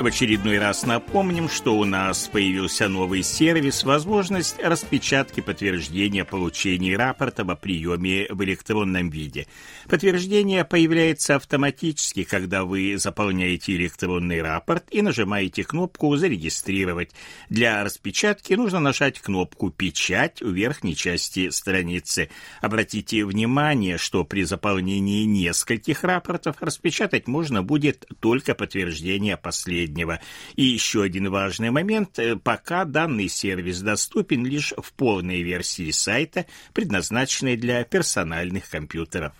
В 0.00 0.06
очередной 0.06 0.58
раз 0.58 0.86
напомним, 0.86 1.50
что 1.50 1.76
у 1.76 1.84
нас 1.84 2.26
появился 2.26 2.88
новый 2.88 3.22
сервис, 3.22 3.84
возможность 3.84 4.58
распечатки 4.58 5.42
подтверждения 5.42 6.24
получения 6.24 6.96
рапорта 6.96 7.42
о 7.42 7.54
приеме 7.54 8.26
в 8.30 8.42
электронном 8.42 9.10
виде. 9.10 9.46
Подтверждение 9.88 10.64
появляется 10.64 11.34
автоматически, 11.34 12.24
когда 12.24 12.64
вы 12.64 12.96
заполняете 12.96 13.76
электронный 13.76 14.40
рапорт 14.40 14.86
и 14.90 15.02
нажимаете 15.02 15.64
кнопку 15.64 16.16
«Зарегистрировать». 16.16 17.10
Для 17.50 17.84
распечатки 17.84 18.54
нужно 18.54 18.80
нажать 18.80 19.20
кнопку 19.20 19.68
«Печать» 19.68 20.40
в 20.40 20.50
верхней 20.50 20.96
части 20.96 21.50
страницы. 21.50 22.30
Обратите 22.62 23.26
внимание, 23.26 23.98
что 23.98 24.24
при 24.24 24.44
заполнении 24.44 25.24
нескольких 25.24 26.04
рапортов 26.04 26.56
распечатать 26.60 27.28
можно 27.28 27.62
будет 27.62 28.06
только 28.20 28.54
подтверждение 28.54 29.36
последнего 29.36 29.89
последнего. 29.90 30.20
И 30.56 30.64
еще 30.64 31.02
один 31.02 31.30
важный 31.30 31.70
момент. 31.70 32.18
Э, 32.18 32.36
пока 32.36 32.84
данный 32.84 33.28
сервис 33.28 33.80
доступен 33.80 34.44
лишь 34.46 34.72
в 34.76 34.92
полной 34.92 35.42
версии 35.42 35.90
сайта, 35.90 36.46
предназначенной 36.72 37.56
для 37.56 37.84
персональных 37.84 38.68
компьютеров. 38.68 39.32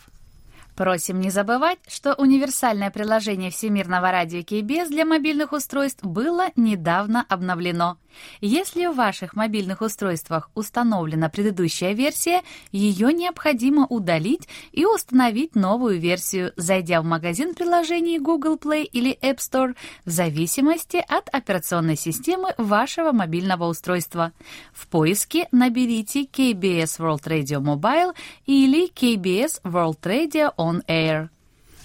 Просим 0.81 1.20
не 1.20 1.28
забывать, 1.28 1.78
что 1.89 2.14
универсальное 2.14 2.91
приложение 2.91 3.50
Всемирного 3.50 4.11
радио 4.11 4.42
КБС 4.42 4.89
для 4.89 5.05
мобильных 5.05 5.53
устройств 5.53 6.03
было 6.03 6.47
недавно 6.56 7.27
обновлено. 7.28 7.98
Если 8.41 8.87
в 8.87 8.97
ваших 8.97 9.34
мобильных 9.34 9.83
устройствах 9.83 10.50
установлена 10.55 11.28
предыдущая 11.28 11.92
версия, 11.92 12.42
ее 12.72 13.12
необходимо 13.12 13.87
удалить 13.87 14.48
и 14.72 14.84
установить 14.87 15.55
новую 15.55 16.00
версию, 16.00 16.53
зайдя 16.56 17.03
в 17.03 17.05
магазин 17.05 17.55
приложений 17.55 18.20
Google 18.20 18.56
Play 18.56 18.84
или 18.84 19.19
App 19.20 19.37
Store 19.37 19.77
в 20.05 20.11
зависимости 20.11 21.05
от 21.09 21.28
операционной 21.33 21.97
системы 21.97 22.55
вашего 22.56 23.12
мобильного 23.12 23.67
устройства. 23.67 24.33
В 24.72 24.89
поиске 24.89 25.47
наберите 25.53 26.25
KBS 26.25 26.98
World 26.98 27.25
Radio 27.25 27.61
Mobile 27.61 28.15
или 28.47 28.91
KBS 28.91 29.61
World 29.62 30.00
Radio 30.03 30.53
On 30.71 30.85
Air. 30.87 31.31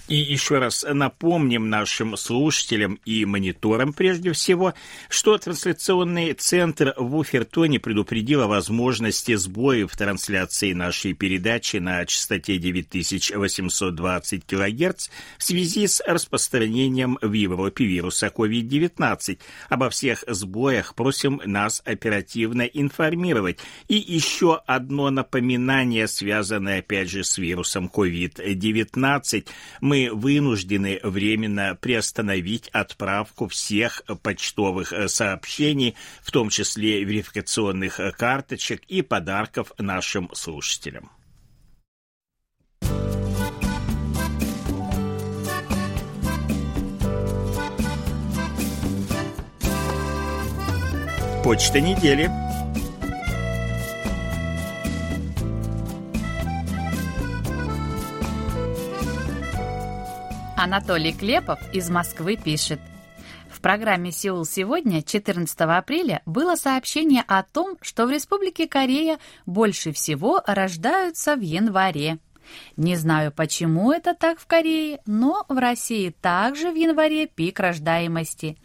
И 0.08 0.14
еще 0.14 0.58
раз 0.58 0.86
напомним 0.88 1.68
нашим 1.68 2.16
слушателям 2.16 3.00
и 3.04 3.24
мониторам 3.24 3.92
прежде 3.92 4.30
всего, 4.32 4.72
что 5.08 5.36
трансляционный 5.36 6.32
центр 6.32 6.94
в 6.96 7.16
Уфертоне 7.16 7.80
предупредил 7.80 8.42
о 8.42 8.46
возможности 8.46 9.34
сбоев 9.34 9.96
трансляции 9.96 10.74
нашей 10.74 11.12
передачи 11.12 11.78
на 11.78 12.06
частоте 12.06 12.56
9820 12.58 14.46
кГц 14.46 15.08
в 15.38 15.42
связи 15.42 15.88
с 15.88 16.00
распространением 16.06 17.18
в 17.20 17.32
Европе 17.32 17.84
вируса 17.84 18.28
COVID-19. 18.28 19.40
Обо 19.68 19.90
всех 19.90 20.22
сбоях 20.28 20.94
просим 20.94 21.42
нас 21.44 21.82
оперативно 21.84 22.62
информировать. 22.62 23.58
И 23.88 23.96
еще 23.96 24.60
одно 24.66 25.10
напоминание, 25.10 26.06
связанное 26.06 26.78
опять 26.78 27.10
же 27.10 27.24
с 27.24 27.38
вирусом 27.38 27.90
COVID-19. 27.92 29.48
Мы 29.80 29.95
мы 29.96 30.10
вынуждены 30.12 31.00
временно 31.02 31.76
приостановить 31.80 32.68
отправку 32.68 33.48
всех 33.48 34.02
почтовых 34.22 34.92
э, 34.92 35.08
сообщений, 35.08 35.96
в 36.22 36.30
том 36.30 36.50
числе 36.50 37.02
верификационных 37.04 37.98
э, 37.98 38.12
карточек 38.12 38.82
и 38.88 39.00
подарков 39.00 39.72
нашим 39.78 40.30
слушателям. 40.34 41.10
Почта 51.42 51.80
недели– 51.80 52.28
Анатолий 60.56 61.12
Клепов 61.12 61.60
из 61.74 61.90
Москвы 61.90 62.36
пишет. 62.36 62.80
В 63.50 63.60
программе 63.60 64.10
«Сеул 64.10 64.46
сегодня» 64.46 65.02
14 65.02 65.60
апреля 65.60 66.22
было 66.24 66.56
сообщение 66.56 67.22
о 67.26 67.42
том, 67.42 67.76
что 67.82 68.06
в 68.06 68.10
Республике 68.10 68.66
Корея 68.66 69.18
больше 69.44 69.92
всего 69.92 70.42
рождаются 70.46 71.36
в 71.36 71.40
январе. 71.40 72.18
Не 72.78 72.96
знаю, 72.96 73.32
почему 73.32 73.92
это 73.92 74.14
так 74.14 74.40
в 74.40 74.46
Корее, 74.46 75.00
но 75.04 75.44
в 75.48 75.58
России 75.58 76.08
также 76.22 76.70
в 76.70 76.74
январе 76.74 77.26
пик 77.26 77.60
рождаемости. 77.60 78.56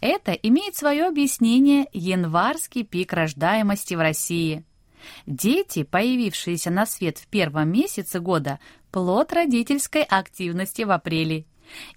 Это 0.00 0.32
имеет 0.32 0.74
свое 0.74 1.06
объяснение 1.06 1.86
январский 1.92 2.82
пик 2.82 3.12
рождаемости 3.12 3.94
в 3.94 4.00
России– 4.00 4.64
Дети, 5.26 5.82
появившиеся 5.82 6.70
на 6.70 6.86
свет 6.86 7.18
в 7.18 7.26
первом 7.26 7.70
месяце 7.70 8.20
года, 8.20 8.58
плод 8.90 9.32
родительской 9.32 10.02
активности 10.02 10.82
в 10.82 10.90
апреле. 10.90 11.46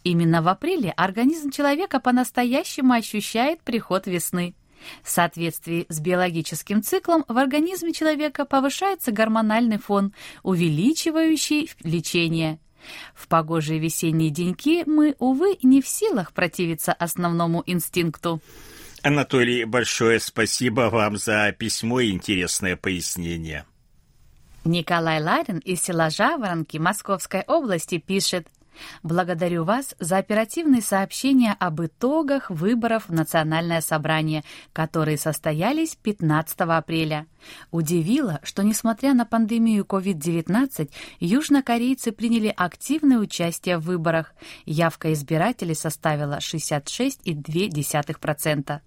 Именно 0.04 0.42
в 0.42 0.48
апреле 0.48 0.92
организм 0.92 1.50
человека 1.50 2.00
по-настоящему 2.00 2.94
ощущает 2.94 3.62
приход 3.62 4.08
весны. 4.08 4.56
В 5.02 5.10
соответствии 5.10 5.86
с 5.90 6.00
биологическим 6.00 6.84
циклом 6.84 7.24
в 7.28 7.38
организме 7.38 7.94
человека 7.94 8.46
повышается 8.46 9.12
гормональный 9.12 9.78
фон, 9.78 10.14
увеличивающий 10.44 11.72
лечение. 11.84 12.60
В 13.16 13.28
погожие 13.30 13.80
весенние 13.80 14.30
деньки 14.30 14.84
мы, 14.86 15.16
увы, 15.20 15.58
не 15.64 15.82
в 15.82 15.88
силах 15.88 16.34
противиться 16.34 16.92
основному 16.92 17.64
инстинкту. 17.66 18.42
Анатолий, 19.02 19.64
большое 19.66 20.20
спасибо 20.20 20.90
вам 20.90 21.18
за 21.18 21.54
письмо 21.58 22.02
и 22.02 22.12
интересное 22.12 22.76
пояснение. 22.76 23.66
Николай 24.66 25.22
Ларин 25.22 25.60
из 25.60 25.82
села 25.82 26.10
Жаворонки 26.10 26.78
Московской 26.78 27.44
области 27.48 27.98
пишет 27.98 28.48
Благодарю 29.04 29.66
вас 29.66 29.94
за 30.00 30.18
оперативные 30.18 30.82
сообщения 30.82 31.56
об 31.60 31.80
итогах 31.82 32.50
выборов 32.50 33.08
в 33.08 33.14
Национальное 33.14 33.82
собрание, 33.82 34.44
которые 34.72 35.18
состоялись 35.18 35.96
15 36.02 36.62
апреля. 36.62 37.28
Удивило, 37.72 38.40
что, 38.44 38.64
несмотря 38.64 39.14
на 39.14 39.26
пандемию 39.26 39.84
COVID-19, 39.84 40.90
южнокорейцы 41.20 42.12
приняли 42.12 42.52
активное 42.56 43.20
участие 43.20 43.78
в 43.78 43.84
выборах. 43.84 44.34
Явка 44.66 45.14
избирателей 45.14 45.76
составила 45.76 46.40
66,2%. 46.40 48.80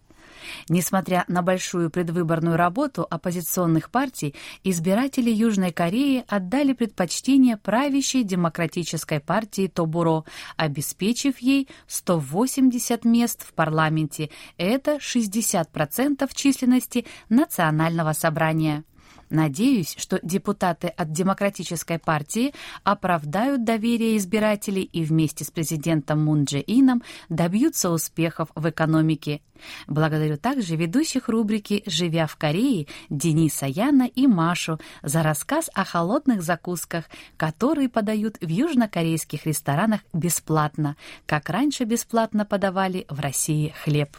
Несмотря 0.69 1.25
на 1.29 1.43
большую 1.43 1.91
предвыборную 1.91 2.57
работу 2.57 3.07
оппозиционных 3.09 3.91
партий, 3.91 4.35
избиратели 4.65 5.31
Южной 5.31 5.73
Кореи 5.73 6.25
отдали 6.29 6.73
предпочтение 6.73 7.57
правящей 7.57 8.25
демократической 8.25 9.21
партии 9.21 9.67
Тобуро, 9.69 10.25
обеспечив 10.57 11.39
ей 11.39 11.69
180 11.87 13.05
мест 13.05 13.47
в 13.47 13.53
парламенте. 13.55 14.31
Это 14.57 14.97
60% 14.97 16.29
численности 16.35 17.07
национального 17.29 18.13
собрания. 18.13 18.85
Надеюсь, 19.31 19.95
что 19.99 20.21
депутаты 20.23 20.89
от 20.89 21.11
Демократической 21.11 21.99
партии 21.99 22.55
оправдают 22.85 23.65
доверие 23.65 24.17
избирателей 24.17 24.83
и 24.83 25.03
вместе 25.03 25.45
с 25.45 25.51
президентом 25.51 26.25
Мун 26.25 26.45
Дже 26.45 26.63
Ином 26.67 27.03
добьются 27.29 27.91
успехов 27.91 28.51
в 28.55 28.69
экономике. 28.69 29.41
Благодарю 29.89 30.37
также 30.37 30.77
ведущих 30.77 31.29
рубрики 31.29 31.83
«Живя 31.87 32.27
в 32.27 32.37
Корее» 32.37 32.87
Дениса 33.11 33.67
Яна 33.67 34.05
и 34.05 34.27
Машу 34.27 34.79
за 35.03 35.23
рассказ 35.23 35.71
о 35.75 35.85
холодных 35.85 36.43
закусках, 36.43 37.07
которые 37.37 37.89
подают 37.89 38.37
в 38.41 38.49
южнокорейских 38.49 39.47
ресторанах 39.47 40.03
бесплатно, 40.13 40.97
как 41.27 41.49
раньше 41.49 41.85
бесплатно 41.85 42.45
подавали 42.45 43.07
в 43.09 43.19
России 43.19 43.75
хлеб. 43.83 44.11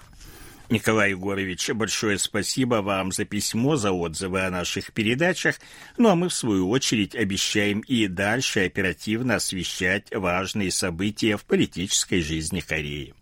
Николай 0.69 1.11
Егорович, 1.11 1.69
большое 1.69 2.17
спасибо 2.17 2.75
вам 2.75 3.11
за 3.11 3.23
письмо, 3.23 3.77
за 3.77 3.91
отзывы 3.91 4.41
о 4.41 4.49
наших 4.49 4.91
передачах. 4.91 5.55
Ну 5.97 6.09
а 6.09 6.15
мы, 6.15 6.27
в 6.27 6.33
свою 6.33 6.69
очередь, 6.69 7.15
обещаем 7.15 7.79
и 7.81 8.07
дальше 8.07 8.65
оперативно 8.65 9.35
освещать 9.35 10.13
важные 10.13 10.71
события 10.71 11.37
в 11.37 11.45
политической 11.45 12.21
жизни 12.21 12.59
Кореи. 12.59 13.13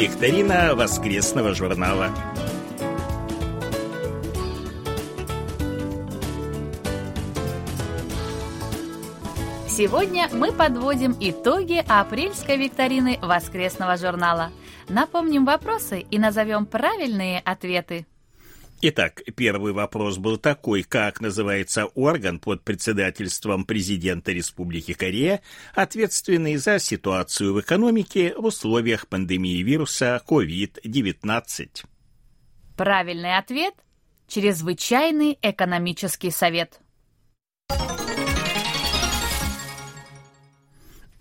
Викторина 0.00 0.74
воскресного 0.74 1.54
журнала. 1.54 2.10
Сегодня 9.70 10.28
мы 10.32 10.52
подводим 10.52 11.16
итоги 11.20 11.82
апрельской 11.86 12.56
викторины 12.56 13.18
воскресного 13.22 13.96
журнала. 13.96 14.50
Напомним 14.88 15.44
вопросы 15.44 16.00
и 16.00 16.18
назовем 16.18 16.66
правильные 16.66 17.38
ответы. 17.38 18.04
Итак, 18.82 19.22
первый 19.36 19.72
вопрос 19.72 20.18
был 20.18 20.38
такой, 20.38 20.82
как 20.82 21.20
называется 21.20 21.86
орган 21.94 22.40
под 22.40 22.64
председательством 22.64 23.64
президента 23.64 24.32
Республики 24.32 24.92
Корея, 24.92 25.40
ответственный 25.74 26.56
за 26.56 26.80
ситуацию 26.80 27.54
в 27.54 27.60
экономике 27.60 28.34
в 28.36 28.46
условиях 28.46 29.06
пандемии 29.06 29.62
вируса 29.62 30.20
COVID-19? 30.26 31.84
Правильный 32.76 33.38
ответ– 33.38 33.74
Чрезвычайный 34.30 35.36
экономический 35.42 36.30
совет. 36.30 36.80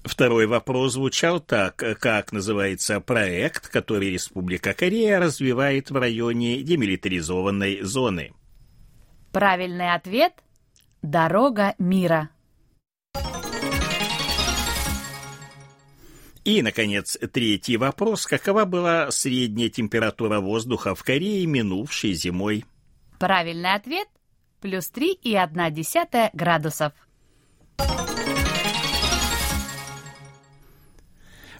Второй 0.03 0.47
вопрос 0.47 0.93
звучал 0.93 1.39
так. 1.39 1.75
Как 1.99 2.31
называется 2.31 2.99
проект, 3.01 3.67
который 3.67 4.11
Республика 4.11 4.73
Корея 4.73 5.19
развивает 5.19 5.91
в 5.91 5.95
районе 5.97 6.61
демилитаризованной 6.61 7.81
зоны? 7.81 8.33
Правильный 9.31 9.93
ответ– 9.93 10.33
«Дорога 11.01 11.75
мира». 11.77 12.29
И, 16.45 16.61
наконец, 16.63 17.17
третий 17.31 17.77
вопрос. 17.77 18.25
Какова 18.25 18.65
была 18.65 19.11
средняя 19.11 19.69
температура 19.69 20.39
воздуха 20.39 20.95
в 20.95 21.03
Корее 21.03 21.45
минувшей 21.45 22.13
зимой? 22.13 22.65
Правильный 23.19 23.75
ответ– 23.75 24.07
плюс 24.61 24.91
3,1 24.91 26.29
градусов. 26.33 26.93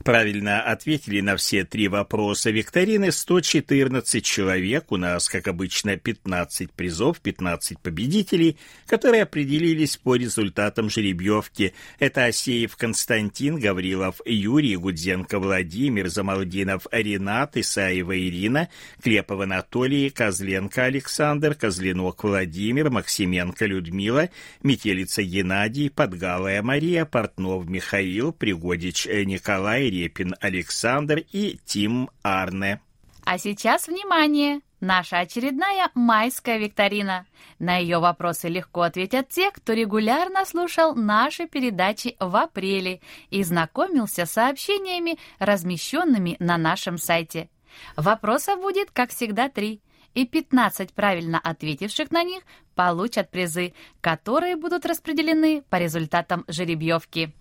Правильно 0.04 0.62
ответили 0.62 1.20
на 1.20 1.36
все 1.36 1.66
три 1.66 1.90
вопроса 1.90 2.52
викторины 2.52 3.12
114 3.12 4.24
человек. 4.24 4.92
У 4.92 4.98
нас, 4.98 5.28
как 5.28 5.48
обычно, 5.48 5.98
15 5.98 6.72
призов, 6.72 7.20
15 7.20 7.80
победителей, 7.80 8.58
которые 8.88 9.24
определились 9.24 9.98
по 9.98 10.16
результатам 10.16 10.90
жеребьевки. 10.90 11.74
Это 12.00 12.26
Асеев 12.26 12.78
Константин, 12.78 13.60
Гаврилов 13.60 14.22
Юрий, 14.26 14.78
Гудзенко 14.78 15.38
Владимир, 15.38 16.08
Замалдинов 16.08 16.88
Ренат, 16.92 17.58
Исаева 17.58 18.18
Ирина, 18.18 18.70
Клепов 19.04 19.42
Анатолий, 19.42 20.10
Козленко 20.10 20.86
Александр, 20.86 21.56
Козленок 21.56 22.24
Владимир, 22.24 22.90
Максименко 22.90 23.66
Людмила, 23.66 24.30
Метелица 24.64 25.24
Геннадий, 25.24 25.90
Подгалая 25.90 26.62
Мария, 26.64 27.04
Портнов 27.04 27.68
Михаил, 27.68 28.32
Пригодич 28.32 29.06
Николай, 29.06 29.89
Репин 29.90 30.36
Александр 30.40 31.24
и 31.32 31.60
Тим 31.66 32.10
Арне. 32.22 32.82
А 33.26 33.38
сейчас 33.38 33.88
внимание! 33.88 34.62
Наша 34.82 35.20
очередная 35.20 35.92
майская 35.94 36.58
викторина. 36.58 37.26
На 37.60 37.78
ее 37.78 38.00
вопросы 38.00 38.48
легко 38.48 38.82
ответят 38.84 39.28
те, 39.28 39.52
кто 39.52 39.74
регулярно 39.74 40.46
слушал 40.46 40.96
наши 40.96 41.48
передачи 41.48 42.16
в 42.20 42.36
апреле 42.36 43.02
и 43.30 43.44
знакомился 43.44 44.26
с 44.26 44.32
сообщениями, 44.32 45.18
размещенными 45.38 46.38
на 46.40 46.58
нашем 46.58 46.98
сайте. 46.98 47.50
Вопросов 47.98 48.62
будет, 48.62 48.90
как 48.92 49.10
всегда, 49.10 49.50
три, 49.50 49.82
и 50.14 50.26
15 50.26 50.94
правильно 50.94 51.40
ответивших 51.40 52.12
на 52.12 52.24
них 52.24 52.44
получат 52.74 53.30
призы, 53.30 53.74
которые 54.02 54.56
будут 54.56 54.86
распределены 54.86 55.62
по 55.70 55.76
результатам 55.76 56.46
жеребьевки. 56.48 57.34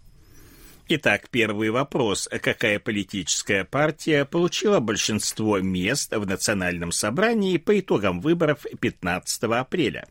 Итак, 0.91 1.29
первый 1.29 1.69
вопрос. 1.69 2.31
Какая 2.41 2.79
политическая 2.79 3.65
партия 3.65 4.25
получила 4.25 4.81
большинство 4.81 5.59
мест 5.59 6.15
в 6.15 6.27
Национальном 6.27 6.93
собрании 6.93 7.59
по 7.59 7.79
итогам 7.79 8.23
выборов 8.23 8.65
15 8.81 9.43
апреля? 9.45 10.09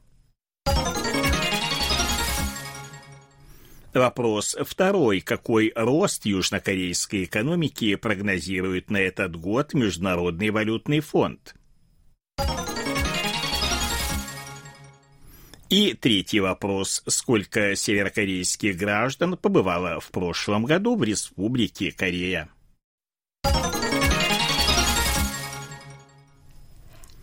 Вопрос 3.92 4.56
второй. 4.62 5.22
Какой 5.22 5.74
рост 5.76 6.28
южнокорейской 6.28 7.24
экономики 7.24 7.96
прогнозирует 7.96 8.92
на 8.92 8.98
этот 8.98 9.36
год 9.36 9.74
Международный 9.74 10.52
валютный 10.52 11.00
фонд? 11.00 11.56
И 15.70 15.94
третий 15.94 16.40
вопрос. 16.40 17.04
Сколько 17.08 17.76
северокорейских 17.76 18.78
граждан 18.78 19.36
побывало 19.36 20.00
в 20.00 20.12
прошлом 20.12 20.64
году 20.64 20.96
в 20.96 21.04
Республике 21.04 21.92
Корея? 21.92 22.50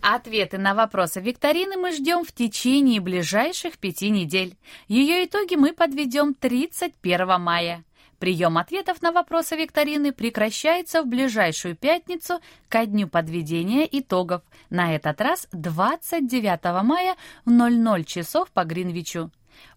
Ответы 0.01 0.59
на 0.59 0.75
вопросы 0.75 1.19
викторины 1.19 1.77
мы 1.77 1.91
ждем 1.91 2.23
в 2.23 2.31
течение 2.31 3.01
ближайших 3.01 3.79
пяти 3.79 4.11
недель. 4.11 4.55
Ее 4.87 5.25
итоги 5.25 5.55
мы 5.55 5.73
подведем 5.73 6.35
31 6.35 7.41
мая. 7.41 7.83
Прием 8.25 8.57
ответов 8.57 9.03
на 9.03 9.11
вопросы 9.11 9.55
викторины 9.55 10.11
прекращается 10.11 11.03
в 11.03 11.05
ближайшую 11.05 11.75
пятницу 11.75 12.39
ко 12.69 12.87
дню 12.87 13.07
подведения 13.07 13.87
итогов, 13.91 14.41
на 14.71 14.95
этот 14.95 15.21
раз 15.21 15.47
29 15.51 16.83
мая 16.83 17.17
в 17.45 17.51
00 17.51 18.03
часов 18.03 18.49
по 18.49 18.63
Гринвичу. 18.63 19.29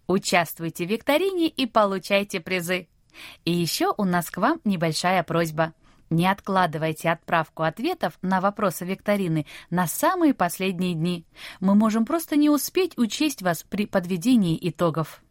Участвуйте 0.07 0.87
в 0.87 0.89
викторине 0.89 1.49
и 1.49 1.67
получайте 1.67 2.41
призы. 2.41 2.89
И 3.45 3.53
еще 3.53 3.93
у 3.99 4.05
нас 4.05 4.31
к 4.31 4.39
вам 4.39 4.63
небольшая 4.65 5.23
просьба. 5.25 5.75
Не 6.09 6.27
откладывайте 6.27 7.11
отправку 7.11 7.65
ответов 7.65 8.15
на 8.23 8.41
вопросы 8.41 8.87
викторины 8.87 9.45
на 9.69 9.87
самые 9.87 10.33
последние 10.33 10.95
дни. 10.95 11.27
Мы 11.61 11.75
можем 11.75 12.07
просто 12.07 12.37
не 12.37 12.49
успеть 12.49 12.97
учесть 12.97 13.43
вас 13.43 13.63
при 13.63 13.85
подведении 13.85 14.59
итогов. 14.59 15.23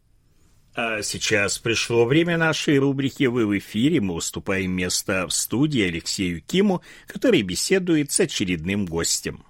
А 0.80 1.02
сейчас 1.02 1.58
пришло 1.58 2.04
время 2.04 2.38
нашей 2.38 2.78
рубрики 2.78 3.24
«Вы 3.24 3.46
в 3.46 3.58
эфире». 3.58 4.00
Мы 4.00 4.14
уступаем 4.14 4.70
место 4.70 5.26
в 5.26 5.32
студии 5.32 5.82
Алексею 5.82 6.40
Киму, 6.40 6.82
который 7.08 7.42
беседует 7.42 8.12
с 8.12 8.20
очередным 8.20 8.86
гостем. 8.86 9.44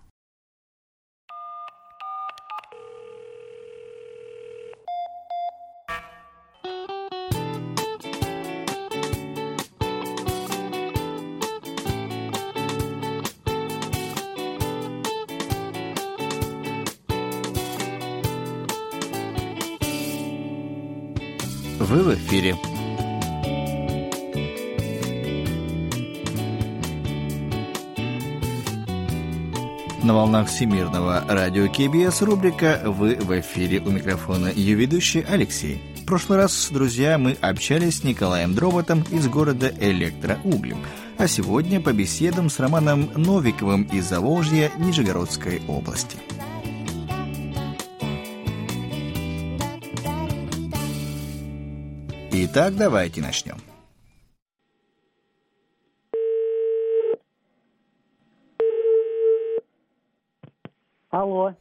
Эфире. 22.38 22.56
На 30.02 30.14
волнах 30.14 30.48
Всемирного 30.48 31.24
радио 31.28 31.68
КБС 31.68 32.22
рубрика 32.22 32.82
«Вы 32.86 33.16
в 33.16 33.38
эфире» 33.40 33.80
у 33.80 33.90
микрофона 33.90 34.48
ее 34.48 34.74
ведущий 34.74 35.24
Алексей. 35.28 35.82
В 36.00 36.06
прошлый 36.06 36.38
раз, 36.38 36.70
друзья, 36.70 37.18
мы 37.18 37.36
общались 37.42 37.98
с 37.98 38.04
Николаем 38.04 38.54
Дроботом 38.54 39.04
из 39.10 39.28
города 39.28 39.70
Электроуглем, 39.78 40.78
а 41.18 41.28
сегодня 41.28 41.80
побеседуем 41.80 42.48
с 42.48 42.58
Романом 42.58 43.10
Новиковым 43.16 43.82
из 43.82 44.08
Заволжья 44.08 44.70
Нижегородской 44.78 45.60
области. 45.68 46.16
Итак, 52.50 52.74
давайте 52.76 53.20
начнем. 53.20 53.56
Алло. 61.10 61.54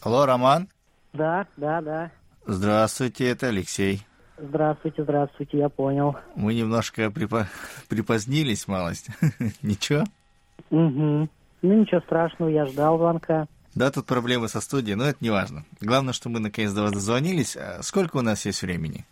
Алло, 0.00 0.24
Роман. 0.24 0.68
Да, 1.12 1.46
да, 1.58 1.82
да. 1.82 2.10
Здравствуйте, 2.46 3.28
это 3.28 3.48
Алексей. 3.48 4.06
Здравствуйте, 4.38 5.02
здравствуйте, 5.02 5.58
я 5.58 5.68
понял. 5.68 6.16
Мы 6.34 6.54
немножко 6.54 7.10
припо... 7.10 7.46
припозднились 7.90 8.66
малость. 8.66 9.08
Ничего? 9.62 10.04
Угу. 10.70 11.28
Ну, 11.62 11.80
ничего 11.82 12.00
страшного, 12.00 12.48
я 12.48 12.64
ждал 12.64 12.96
звонка. 12.96 13.46
Да, 13.74 13.90
тут 13.90 14.06
проблемы 14.06 14.48
со 14.48 14.62
студией, 14.62 14.96
но 14.96 15.04
это 15.04 15.18
не 15.20 15.28
важно. 15.28 15.66
Главное, 15.82 16.14
что 16.14 16.30
мы 16.30 16.40
наконец 16.40 16.72
до 16.72 16.84
вас 16.84 16.92
дозвонились. 16.92 17.58
А 17.58 17.82
сколько 17.82 18.16
у 18.16 18.22
нас 18.22 18.46
есть 18.46 18.62
времени? 18.62 19.04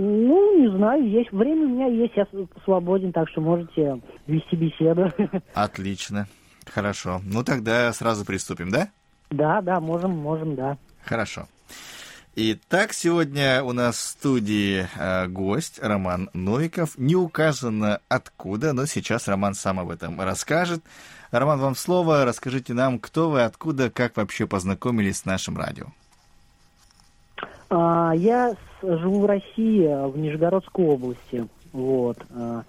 Ну, 0.00 0.60
не 0.60 0.76
знаю, 0.76 1.10
есть 1.10 1.32
время 1.32 1.66
у 1.66 1.70
меня 1.70 1.86
есть, 1.86 2.16
я 2.16 2.24
свободен, 2.64 3.12
так 3.12 3.28
что 3.30 3.40
можете 3.40 4.00
вести 4.28 4.54
беседу. 4.54 5.10
Отлично. 5.54 6.28
Хорошо. 6.72 7.20
Ну 7.24 7.42
тогда 7.42 7.92
сразу 7.92 8.24
приступим, 8.24 8.70
да? 8.70 8.90
Да, 9.30 9.60
да, 9.60 9.80
можем, 9.80 10.12
можем, 10.12 10.54
да. 10.54 10.78
Хорошо. 11.04 11.48
Итак, 12.36 12.92
сегодня 12.92 13.64
у 13.64 13.72
нас 13.72 13.96
в 13.96 14.00
студии 14.00 14.86
э, 14.96 15.26
гость 15.26 15.80
Роман 15.82 16.30
Новиков. 16.32 16.96
Не 16.96 17.16
указано 17.16 17.98
откуда, 18.08 18.72
но 18.74 18.86
сейчас 18.86 19.26
Роман 19.26 19.54
сам 19.54 19.80
об 19.80 19.90
этом 19.90 20.20
расскажет. 20.20 20.80
Роман, 21.32 21.58
вам 21.58 21.74
слово. 21.74 22.24
Расскажите 22.24 22.72
нам, 22.72 23.00
кто 23.00 23.30
вы, 23.30 23.42
откуда, 23.42 23.90
как 23.90 24.16
вообще 24.16 24.46
познакомились 24.46 25.18
с 25.18 25.24
нашим 25.24 25.56
радио. 25.56 25.86
А, 27.68 28.12
я 28.14 28.54
живу 28.82 29.20
в 29.20 29.26
России, 29.26 29.86
в 30.10 30.18
Нижегородской 30.18 30.84
области. 30.84 31.46
Вот. 31.72 32.18
А, 32.34 32.62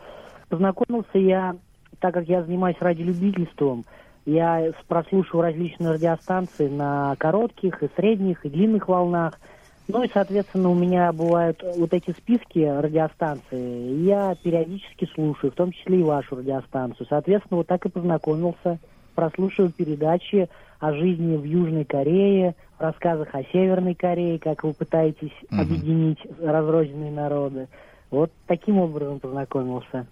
познакомился 0.49 1.17
я, 1.17 1.55
так 1.99 2.13
как 2.13 2.27
я 2.27 2.43
занимаюсь 2.43 2.77
радиолюбительством, 2.79 3.85
я 4.25 4.71
прослушиваю 4.87 5.43
различные 5.43 5.93
радиостанции 5.93 6.67
на 6.67 7.15
коротких 7.17 7.81
и 7.81 7.89
средних 7.95 8.45
и 8.45 8.49
длинных 8.49 8.87
волнах. 8.87 9.39
Ну 9.87 10.03
и, 10.03 10.09
соответственно, 10.13 10.69
у 10.69 10.75
меня 10.75 11.11
бывают 11.11 11.63
вот 11.63 11.93
эти 11.93 12.11
списки 12.11 12.59
радиостанций. 12.59 14.03
Я 14.03 14.35
периодически 14.43 15.09
слушаю, 15.15 15.51
в 15.51 15.55
том 15.55 15.71
числе 15.71 16.01
и 16.01 16.03
вашу 16.03 16.35
радиостанцию. 16.35 17.07
Соответственно, 17.09 17.57
вот 17.57 17.67
так 17.67 17.85
и 17.87 17.89
познакомился. 17.89 18.77
Прослушиваю 19.15 19.71
передачи 19.71 20.47
о 20.79 20.93
жизни 20.93 21.35
в 21.35 21.43
Южной 21.43 21.85
Корее, 21.85 22.55
рассказах 22.77 23.33
о 23.33 23.43
Северной 23.43 23.95
Корее, 23.95 24.39
как 24.39 24.63
вы 24.63 24.73
пытаетесь 24.73 25.33
угу. 25.51 25.61
объединить 25.61 26.19
разрозненные 26.41 27.11
народы. 27.11 27.67
Вот 28.11 28.31
таким 28.47 28.79
образом 28.79 29.19
познакомился. 29.19 30.07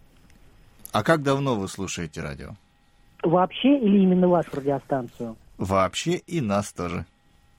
А 0.91 1.03
как 1.03 1.23
давно 1.23 1.55
вы 1.55 1.67
слушаете 1.67 2.21
радио? 2.21 2.49
Вообще 3.23 3.79
или 3.79 3.99
именно 3.99 4.27
вашу 4.27 4.49
радиостанцию? 4.55 5.35
Вообще 5.57 6.17
и 6.17 6.39
нас 6.39 6.71
тоже. 6.71 7.05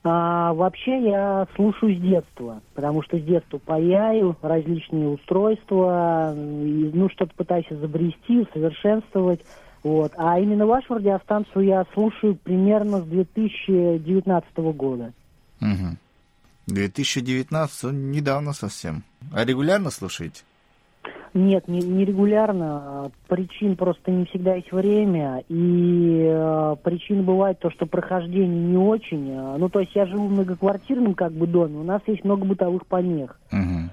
А, 0.03 0.53
вообще 0.53 1.09
я 1.09 1.45
слушаю 1.55 1.93
с 1.93 2.01
детства, 2.01 2.61
потому 2.73 3.03
что 3.03 3.19
с 3.19 3.21
детства 3.21 3.57
паяю 3.57 4.37
различные 4.41 5.09
устройства, 5.09 6.33
и, 6.33 6.89
ну, 6.93 7.09
что-то 7.09 7.33
пытаюсь 7.35 7.65
изобрести, 7.69 8.39
усовершенствовать. 8.39 9.41
Вот. 9.83 10.13
А 10.17 10.39
именно 10.39 10.65
вашу 10.65 10.95
радиостанцию 10.95 11.65
я 11.65 11.85
слушаю 11.93 12.35
примерно 12.35 13.01
с 13.01 13.05
2019 13.05 14.57
года. 14.75 15.13
Угу. 15.61 15.97
2019, 16.67 17.91
недавно 17.93 18.53
совсем. 18.53 19.03
А 19.33 19.43
регулярно 19.43 19.89
слушаете? 19.89 20.43
Нет, 21.33 21.67
не, 21.67 21.79
не 21.79 22.05
регулярно. 22.05 23.11
Причин 23.27 23.75
просто 23.75 24.11
не 24.11 24.25
всегда 24.25 24.55
есть 24.55 24.71
время. 24.71 25.43
И 25.47 26.27
э, 26.27 26.75
причин 26.83 27.23
бывает 27.23 27.59
то, 27.59 27.69
что 27.69 27.85
прохождение 27.85 28.47
не 28.47 28.77
очень. 28.77 29.35
Ну, 29.57 29.69
то 29.69 29.79
есть 29.79 29.95
я 29.95 30.05
живу 30.07 30.27
в 30.27 30.31
многоквартирном 30.31 31.13
как 31.13 31.31
бы 31.31 31.45
доме, 31.45 31.77
у 31.77 31.83
нас 31.83 32.01
есть 32.07 32.23
много 32.23 32.45
бытовых 32.45 32.87
помех. 32.87 33.39
Угу. 33.51 33.89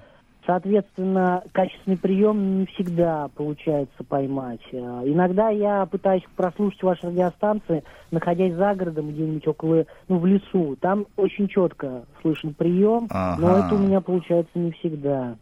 Соответственно, 0.47 1.43
качественный 1.51 1.97
прием 1.97 2.59
не 2.59 2.65
всегда 2.67 3.27
получается 3.35 4.01
поймать. 4.07 4.61
Э, 4.71 5.03
иногда 5.05 5.49
я 5.49 5.85
пытаюсь 5.85 6.23
прослушать 6.37 6.81
ваши 6.81 7.07
радиостанции, 7.07 7.83
находясь 8.11 8.53
за 8.53 8.73
городом, 8.73 9.11
где-нибудь 9.11 9.45
около, 9.45 9.85
ну, 10.07 10.19
в 10.19 10.25
лесу. 10.25 10.77
Там 10.79 11.05
очень 11.17 11.49
четко 11.49 12.05
слышен 12.21 12.53
прием, 12.53 13.07
ага. 13.09 13.41
но 13.41 13.57
это 13.57 13.75
у 13.75 13.77
меня 13.77 13.99
получается 13.99 14.57
не 14.57 14.71
всегда. 14.71 15.35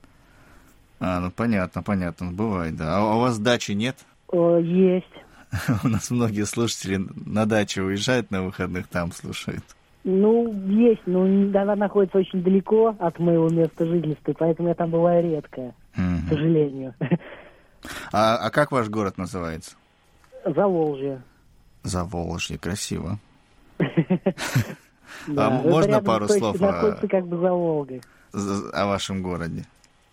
А, 0.99 1.19
ну 1.19 1.29
понятно, 1.29 1.83
понятно, 1.83 2.31
бывает, 2.31 2.75
да. 2.75 2.97
А 2.97 3.15
у 3.15 3.19
вас 3.19 3.37
дачи 3.37 3.73
нет? 3.73 3.97
О, 4.29 4.57
есть. 4.57 5.05
У 5.83 5.87
нас 5.87 6.09
многие 6.09 6.47
слушатели 6.47 6.99
на 7.27 7.45
дачу 7.45 7.83
уезжают 7.83 8.31
на 8.31 8.41
выходных, 8.41 8.87
там 8.87 9.11
слушают. 9.11 9.63
Ну, 10.07 10.53
есть, 10.67 11.01
но 11.07 11.23
она 11.59 11.75
находится 11.75 12.19
очень 12.19 12.43
далеко 12.43 12.95
от 12.99 13.17
моего 13.17 13.49
места 13.49 13.87
жительства, 13.87 14.35
поэтому 14.37 14.69
я 14.69 14.75
там 14.75 14.91
бываю 14.91 15.23
редко, 15.23 15.73
угу. 15.97 16.27
к 16.27 16.29
сожалению. 16.29 16.93
А, 18.13 18.37
а 18.37 18.49
как 18.51 18.71
ваш 18.71 18.87
город 18.89 19.17
называется? 19.17 19.75
Заволжье. 20.45 21.23
Заволжье, 21.83 22.57
красиво. 22.57 23.17
А 25.37 25.49
можно 25.49 26.01
пару 26.01 26.27
слов 26.27 26.59
находится 26.59 27.07
как 27.07 27.25
бы 27.25 27.37
за 27.37 27.51
Волгой. 27.53 28.01
О 28.73 28.85
вашем 28.85 29.23
городе? 29.23 29.63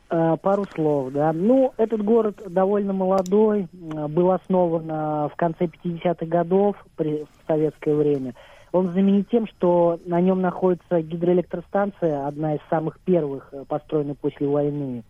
А, 0.08 0.36
пару 0.36 0.64
слов, 0.74 1.12
да. 1.12 1.32
Ну, 1.32 1.74
этот 1.76 2.02
город 2.04 2.40
довольно 2.46 2.92
молодой, 2.92 3.68
был 3.72 4.30
основан 4.30 4.86
в 4.86 5.32
конце 5.36 5.64
50-х 5.64 6.24
годов 6.26 6.76
при, 6.96 7.24
в 7.24 7.46
советское 7.46 7.94
время. 7.94 8.34
Он 8.72 8.90
знаменит 8.90 9.28
тем, 9.28 9.46
что 9.46 10.00
на 10.06 10.20
нем 10.20 10.40
находится 10.40 11.02
гидроэлектростанция, 11.02 12.26
одна 12.26 12.54
из 12.54 12.60
самых 12.70 12.98
первых, 13.00 13.50
э, 13.52 13.64
построенных 13.68 14.16
после 14.18 14.48
войны, 14.48 15.04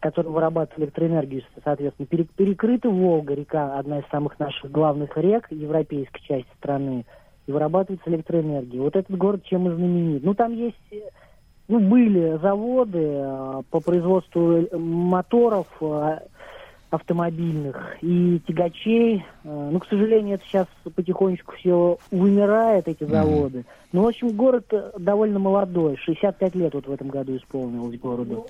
которая 0.00 0.32
вырабатывает 0.32 0.78
электроэнергию, 0.80 1.42
соответственно. 1.64 2.06
Перекрыта 2.06 2.90
Волга, 2.90 3.34
река, 3.34 3.78
одна 3.78 4.00
из 4.00 4.04
самых 4.10 4.38
наших 4.38 4.70
главных 4.70 5.16
рек 5.16 5.46
европейской 5.50 6.20
части 6.20 6.48
страны, 6.58 7.06
и 7.46 7.52
вырабатывается 7.52 8.10
электроэнергия. 8.10 8.82
Вот 8.82 8.94
этот 8.94 9.16
город 9.16 9.44
чем 9.44 9.66
и 9.68 9.74
знаменит. 9.74 10.22
Ну, 10.22 10.34
там 10.34 10.52
есть 10.52 10.76
э, 10.92 11.00
ну, 11.68 11.80
были 11.80 12.38
заводы 12.42 13.02
э, 13.02 13.62
по 13.70 13.80
производству 13.80 14.66
моторов, 14.78 15.68
автомобильных 16.90 17.96
и 18.02 18.40
тягачей. 18.46 19.24
Э, 19.44 19.68
ну, 19.72 19.78
к 19.78 19.86
сожалению, 19.86 20.34
это 20.34 20.44
сейчас 20.44 20.66
потихонечку 20.94 21.54
все 21.56 21.98
вымирает, 22.10 22.88
эти 22.88 23.04
заводы. 23.04 23.58
Mm-hmm. 23.58 23.88
Ну, 23.92 24.02
в 24.02 24.08
общем, 24.08 24.30
город 24.30 24.66
э, 24.72 24.92
довольно 24.98 25.38
молодой. 25.38 25.96
65 25.96 26.54
лет 26.56 26.74
вот 26.74 26.86
в 26.86 26.92
этом 26.92 27.08
году 27.08 27.36
исполнилось 27.36 27.98
городу. 27.98 28.46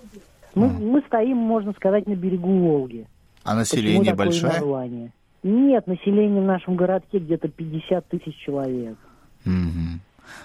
Мы, 0.54 0.66
mm-hmm. 0.66 0.90
мы 0.90 1.02
стоим, 1.06 1.36
можно 1.36 1.72
сказать, 1.72 2.06
на 2.06 2.14
берегу 2.14 2.58
Волги. 2.58 3.06
А 3.44 3.54
население 3.54 4.14
большое? 4.14 4.52
Название? 4.52 5.12
Нет, 5.42 5.86
население 5.86 6.42
в 6.42 6.46
нашем 6.46 6.76
городке 6.76 7.18
где-то 7.18 7.48
50 7.48 8.08
тысяч 8.08 8.36
человек. 8.36 8.96
Mm-hmm. 9.44 10.00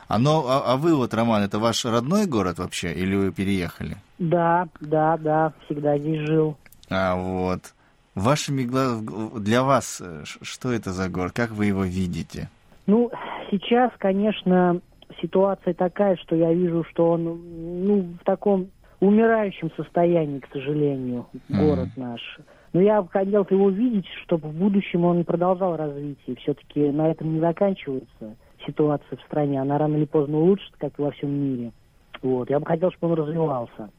А, 0.08 0.20
но, 0.20 0.46
а, 0.48 0.74
а 0.74 0.78
вы 0.78 0.96
вот, 0.96 1.14
Роман, 1.14 1.44
это 1.44 1.60
ваш 1.60 1.86
родной 1.86 2.26
город 2.26 2.60
вообще, 2.60 2.94
или 2.94 3.16
вы 3.16 3.32
переехали? 3.32 3.98
Да, 4.20 4.68
да, 4.80 5.18
да, 5.18 5.54
всегда 5.66 5.98
здесь 5.98 6.28
жил. 6.28 6.58
А 6.90 7.16
вот. 7.16 7.74
Вашими 8.16 8.64
глазами, 8.64 9.40
для 9.40 9.64
вас, 9.64 10.02
э, 10.02 10.24
что 10.24 10.72
это 10.72 10.92
за 10.92 11.10
город? 11.10 11.34
Как 11.34 11.52
вы 11.52 11.66
его 11.66 11.84
видите? 11.84 12.50
Ну, 12.88 13.12
сейчас, 13.52 13.92
конечно, 13.98 14.80
ситуация 15.22 15.74
такая, 15.74 16.16
что 16.18 16.36
я 16.36 16.54
вижу, 16.54 16.86
что 16.92 17.12
он 17.12 17.24
ну, 17.86 18.16
в 18.22 18.24
таком 18.24 18.70
умирающем 19.02 19.70
состоянии, 19.76 20.40
к 20.40 20.48
сожалению, 20.52 21.28
город 21.50 21.90
mm. 21.96 22.00
наш. 22.00 22.22
Но 22.74 22.82
я 22.82 23.02
бы 23.02 23.10
хотел 23.10 23.48
его 23.50 23.70
видеть, 23.70 24.08
чтобы 24.24 24.50
в 24.50 24.54
будущем 24.54 25.06
он 25.06 25.24
продолжал 25.24 25.78
развитие. 25.78 26.36
Все-таки 26.38 26.92
на 26.92 27.10
этом 27.10 27.34
не 27.34 27.40
заканчивается 27.40 28.36
ситуация 28.66 29.18
в 29.18 29.22
стране. 29.22 29.62
Она 29.62 29.78
рано 29.78 29.96
или 29.96 30.06
поздно 30.06 30.38
улучшится, 30.40 30.78
как 30.78 30.98
и 31.00 31.02
во 31.02 31.12
всем 31.12 31.32
мире. 31.32 31.72
Вот. 32.22 32.50
Я 32.50 32.60
бы 32.60 32.66
хотел, 32.66 32.92
чтобы 32.92 33.14
он 33.14 33.20
развивался. 33.20 33.90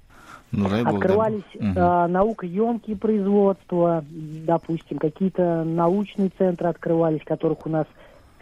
Ну, 0.52 0.68
дай 0.68 0.82
Открывались 0.82 1.42
да. 1.54 2.04
э, 2.04 2.08
наукоемкие 2.08 2.96
производства, 2.96 4.04
допустим, 4.08 4.98
какие-то 4.98 5.64
научные 5.64 6.30
центры 6.38 6.68
открывались, 6.68 7.22
которых 7.24 7.66
у 7.66 7.68
нас, 7.68 7.86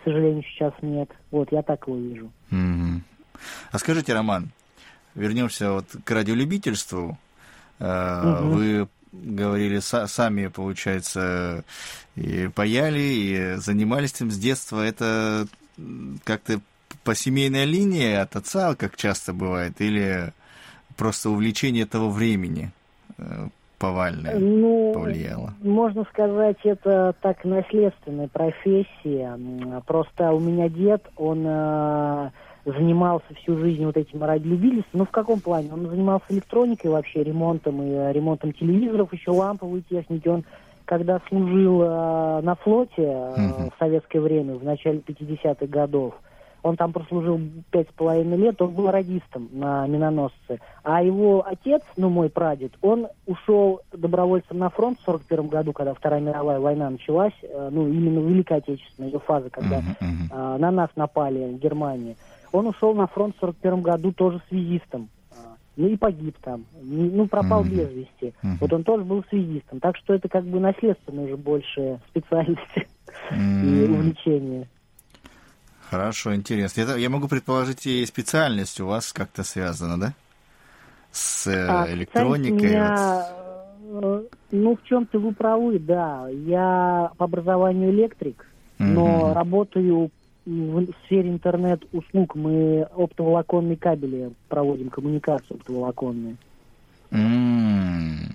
к 0.01 0.05
сожалению, 0.05 0.43
сейчас 0.43 0.73
нет. 0.83 1.11
Вот, 1.31 1.51
я 1.51 1.63
так 1.63 1.87
его 1.87 1.97
вижу. 1.97 2.31
Угу. 2.51 3.01
А 3.73 3.79
скажите, 3.79 4.13
Роман, 4.13 4.51
вернемся 5.15 5.73
вот 5.73 5.87
к 6.05 6.11
радиолюбительству. 6.11 7.19
Угу. 7.81 7.89
Вы 7.89 8.89
говорили, 9.13 9.79
сами, 9.81 10.49
получается, 10.49 11.65
и 12.17 12.49
паяли, 12.49 13.01
и 13.01 13.55
занимались 13.57 14.13
этим 14.13 14.31
с 14.31 14.39
детства. 14.39 14.83
Это 14.83 15.47
как-то 16.25 16.61
по 17.03 17.15
семейной 17.15 17.65
линии 17.65 18.15
от 18.15 18.37
отца, 18.37 18.75
как 18.75 18.97
часто 18.97 19.33
бывает, 19.33 19.81
или 19.81 20.33
просто 20.97 21.31
увлечение 21.31 21.85
этого 21.85 22.09
времени 22.09 22.71
э, 23.19 23.49
повальное 23.79 24.39
ну, 24.39 24.93
повлияло? 24.95 25.55
Можно 25.63 26.05
сказать, 26.05 26.59
это 26.65 27.15
так 27.21 27.45
наследственная 27.45 28.29
профессия. 28.29 29.39
Просто 29.87 30.33
у 30.33 30.41
меня 30.41 30.69
дед, 30.69 31.03
он 31.17 31.45
э, 31.47 32.31
занимался 32.65 33.27
всю 33.43 33.59
жизнь 33.59 33.85
вот 33.85 33.97
этим 33.97 34.23
радиолюбительством. 34.23 35.01
Ну, 35.01 35.05
в 35.05 35.11
каком 35.11 35.41
плане? 35.41 35.73
Он 35.73 35.89
занимался 35.89 36.27
электроникой 36.31 36.91
вообще, 36.91 37.23
ремонтом, 37.23 37.83
и 37.83 37.91
э, 37.91 38.13
ремонтом 38.13 38.53
телевизоров, 38.53 39.13
еще 39.13 39.31
ламповой 39.31 39.83
техники. 39.89 40.29
Он 40.29 40.45
когда 40.85 41.21
служил 41.29 41.83
э, 41.83 42.41
на 42.43 42.55
флоте 42.57 43.03
э, 43.03 43.35
в 43.37 43.73
советское 43.79 44.21
время, 44.21 44.55
в 44.55 44.65
начале 44.65 44.99
50-х 44.99 45.67
годов, 45.67 46.15
он 46.65 46.77
там 46.77 46.95
прослужил 46.95 47.39
пять 47.71 47.89
с 47.91 47.93
половиной 47.93 48.39
лет, 48.39 48.61
он 48.63 48.73
был 48.73 48.91
радистом 48.91 49.51
на 49.53 49.87
миноносце. 49.87 50.61
А 50.83 51.03
его 51.03 51.45
отец, 51.47 51.83
ну, 51.99 52.09
мой 52.09 52.31
прадед, 52.31 52.73
он 52.81 53.07
ушел 53.27 53.83
добровольцем 53.93 54.59
на 54.59 54.71
фронт 54.71 54.99
в 54.99 55.05
41 55.05 55.49
году, 55.49 55.75
когда 55.75 55.93
Вторая 55.93 56.23
мировая 56.23 56.59
война 56.59 56.89
началась, 56.89 57.35
э, 57.43 57.69
ну, 57.71 57.87
именно 57.87 58.27
Великая 58.27 58.57
Отечественная 58.57 59.11
ее 59.11 59.21
фаза, 59.21 59.51
когда 59.51 59.81
uh-huh, 59.81 59.99
uh-huh. 60.01 60.55
Э, 60.55 60.59
на 60.59 60.71
нас 60.71 60.89
напали 60.97 61.53
Германии. 61.53 62.17
Он 62.51 62.67
ушел 62.67 62.95
на 62.95 63.09
фронт 63.09 63.37
в 63.37 63.41
41 63.41 63.83
году 63.83 64.13
тоже 64.13 64.41
связистом. 64.49 65.11
Ну 65.77 65.89
и 65.89 65.97
погиб 65.97 66.37
там. 66.41 66.65
Ну, 66.81 67.27
пропал 67.27 67.65
mm-hmm. 67.65 67.69
без 67.69 67.91
вести. 67.91 68.35
Mm-hmm. 68.43 68.57
Вот 68.61 68.73
он 68.73 68.85
тоже 68.85 69.05
был 69.05 69.25
связистом. 69.29 69.81
Так 69.81 69.97
что 69.97 70.15
это 70.15 70.29
как 70.29 70.45
бы 70.45 70.61
наследственная 70.61 71.25
уже 71.25 71.37
больше 71.37 71.99
специальность 72.11 72.61
mm-hmm. 73.33 73.65
и 73.65 73.89
увлечение. 73.91 74.69
Хорошо, 75.95 76.35
интересно. 76.35 76.81
Это, 76.81 76.97
я 76.97 77.09
могу 77.09 77.29
предположить, 77.29 77.87
и 77.87 78.05
специальность 78.05 78.81
у 78.81 78.87
вас 78.87 79.13
как-то 79.13 79.45
связана, 79.45 79.97
да? 79.97 80.13
С 81.13 81.47
э, 81.47 81.69
а, 81.69 81.87
электроникой? 81.89 82.71
Меня... 82.71 83.29
Вот. 83.93 84.05
Э, 84.05 84.37
ну, 84.51 84.77
в 84.77 84.83
чем-то 84.83 85.21
вы 85.21 85.33
правы, 85.33 85.79
да. 85.79 86.27
Я 86.29 87.13
по 87.17 87.27
образованию 87.27 87.93
электрик, 87.93 88.45
mm-hmm. 88.81 88.87
но 88.87 89.35
работаю 89.35 90.11
в 90.45 90.87
сфере 91.05 91.31
интернет-услуг. 91.31 92.35
Мы 92.35 92.89
оптоволоконные 92.97 93.77
кабели 93.77 94.33
проводим, 94.49 94.91
коммуникации 94.91 95.55
оптоволоконные. 95.55 96.35
Mm. 97.13 98.35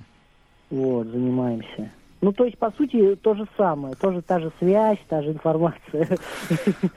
Вот, 0.69 1.07
занимаемся. 1.07 1.91
Ну, 2.21 2.33
то 2.33 2.43
есть, 2.43 2.57
по 2.57 2.71
сути, 2.71 3.15
то 3.15 3.33
же 3.33 3.47
самое. 3.55 3.95
Тоже 3.95 4.21
та 4.21 4.39
же 4.39 4.51
связь, 4.59 4.99
та 5.07 5.21
же 5.21 5.31
информация. 5.31 6.17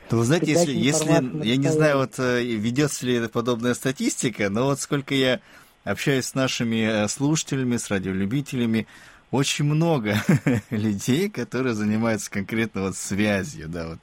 То 0.09 0.17
вы 0.17 0.25
знаете, 0.25 0.53
если, 0.53 0.73
если 0.73 1.47
я 1.47 1.57
не 1.57 1.69
знаю, 1.69 1.99
вот 1.99 2.19
э, 2.19 2.43
ведется 2.43 3.07
ли 3.07 3.29
подобная 3.29 3.75
статистика, 3.75 4.51
но 4.51 4.65
вот 4.65 4.81
сколько 4.81 5.15
я 5.15 5.41
общаюсь 5.85 6.27
с 6.27 6.35
нашими 6.35 7.05
э, 7.05 7.09
слушателями, 7.09 7.77
с 7.77 7.89
радиолюбителями, 7.89 8.89
очень 9.31 9.65
много 9.65 10.17
людей, 10.71 11.31
которые 11.31 11.75
занимаются 11.75 12.31
конкретно 12.31 12.83
вот 12.83 12.97
связью, 12.97 13.69
да, 13.69 13.89
вот 13.91 13.99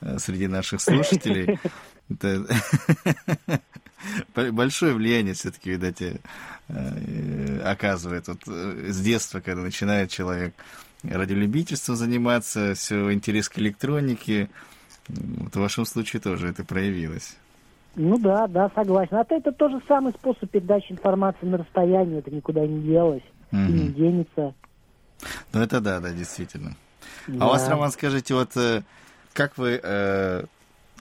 э, 0.00 0.18
среди 0.18 0.48
наших 0.48 0.80
слушателей. 0.80 1.58
Это 2.10 2.46
большое 4.52 4.94
влияние 4.94 5.34
все-таки, 5.34 5.70
видать, 5.70 6.02
э, 6.02 7.60
оказывает. 7.64 8.28
Вот 8.28 8.40
э, 8.46 8.90
с 8.90 9.00
детства, 9.00 9.40
когда 9.40 9.62
начинает 9.62 10.10
человек 10.10 10.54
радиолюбительством 11.02 11.96
заниматься, 11.96 12.74
все 12.74 13.12
интерес 13.12 13.48
к 13.48 13.58
электронике, 13.58 14.48
вот 15.08 15.54
в 15.54 15.60
вашем 15.60 15.84
случае 15.86 16.20
тоже 16.20 16.48
это 16.48 16.64
проявилось. 16.64 17.36
Ну 17.94 18.18
да, 18.18 18.46
да, 18.46 18.70
согласен. 18.74 19.16
А 19.16 19.24
то 19.24 19.34
это 19.34 19.52
тоже 19.52 19.80
самый 19.88 20.12
способ 20.12 20.50
передачи 20.50 20.92
информации 20.92 21.46
на 21.46 21.58
расстоянии, 21.58 22.18
это 22.18 22.30
никуда 22.30 22.66
не 22.66 22.80
делось 22.82 23.22
угу. 23.50 23.60
и 23.60 23.72
не 23.72 23.88
денется. 23.88 24.54
Ну 25.52 25.60
это 25.60 25.80
да, 25.80 26.00
да, 26.00 26.10
действительно. 26.10 26.76
Да. 27.26 27.44
А 27.44 27.48
у 27.48 27.50
вас, 27.50 27.68
Роман, 27.68 27.90
скажите, 27.90 28.34
вот 28.34 28.56
э, 28.56 28.82
как 29.32 29.58
вы 29.58 29.80
э, 29.82 30.44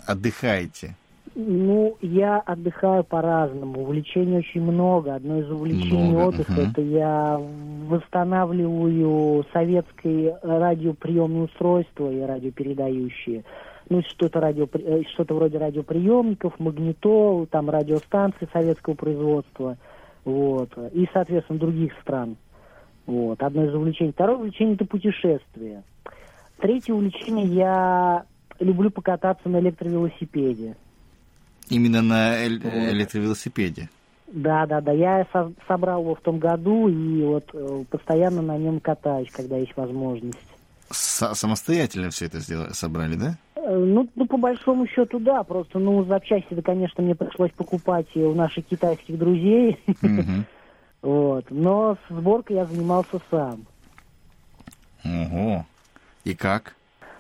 отдыхаете? 0.08 0.96
Ну, 1.36 1.98
я 2.02 2.40
отдыхаю 2.40 3.04
по-разному. 3.04 3.82
Увлечений 3.82 4.40
очень 4.40 4.62
много. 4.62 5.14
Одно 5.14 5.40
из 5.40 5.52
увлечений 5.52 6.14
много. 6.14 6.30
отдыха 6.30 6.54
uh-huh. 6.54 6.72
это 6.72 6.82
я 6.82 7.40
восстанавливаю 7.88 9.46
советское 9.54 10.40
радиоприемное 10.42 11.44
устройство 11.44 12.12
и 12.12 12.22
радиопередающие. 12.22 13.44
Ну, 13.90 14.02
что-то 14.02 14.40
радио, 14.40 14.68
э, 14.74 15.04
что-то 15.14 15.36
вроде 15.36 15.60
радиоприемников, 15.60 16.60
магнитол, 16.60 17.46
там 17.46 17.70
радиостанции 17.70 18.50
советского 18.52 18.96
производства, 18.96 19.78
вот, 20.26 20.72
и, 20.92 21.08
соответственно, 21.14 21.60
других 21.60 21.94
стран. 22.02 22.36
Вот, 23.06 23.42
одно 23.44 23.66
из 23.66 23.74
увлечений. 23.76 24.12
Второе 24.12 24.38
увлечение 24.38 24.74
это 24.74 24.86
путешествие. 24.86 25.84
Третье 26.60 26.94
увлечение 26.94 27.46
я 27.46 28.26
люблю 28.60 28.90
покататься 28.90 29.50
на 29.50 29.60
электровелосипеде. 29.60 30.76
Именно 31.70 32.02
на 32.02 32.36
эль- 32.38 32.62
электровелосипеде? 32.64 33.90
Да, 34.28 34.66
да, 34.66 34.82
да. 34.82 34.92
Я 34.92 35.26
со- 35.32 35.54
собрал 35.68 36.02
его 36.02 36.16
в 36.16 36.22
том 36.22 36.40
году 36.40 36.88
и 36.88 37.24
вот 37.24 37.50
э, 37.54 37.84
постоянно 37.90 38.42
на 38.42 38.58
нем 38.58 38.80
катаюсь, 38.80 39.30
когда 39.32 39.58
есть 39.58 39.76
возможность. 39.76 40.38
С- 40.92 41.34
самостоятельно 41.34 42.10
все 42.10 42.26
это 42.26 42.40
сделали, 42.40 42.72
собрали, 42.74 43.16
да? 43.16 43.38
Э, 43.56 43.76
ну, 43.76 44.10
ну, 44.16 44.26
по 44.26 44.38
большому 44.38 44.88
счету, 44.88 45.20
да. 45.20 45.44
Просто, 45.44 45.80
ну, 45.80 46.04
запчасти-то, 46.06 46.62
конечно, 46.62 47.04
мне 47.04 47.16
пришлось 47.16 47.52
покупать 47.52 48.08
у 48.16 48.34
наших 48.34 48.66
китайских 48.66 49.18
друзей. 49.18 49.80
Вот. 51.04 51.46
Но 51.52 51.96
сборкой 52.10 52.56
я 52.58 52.66
занимался 52.66 53.22
сам. 53.30 53.66
Ого. 55.06 55.66
И 56.24 56.34
как? 56.34 56.76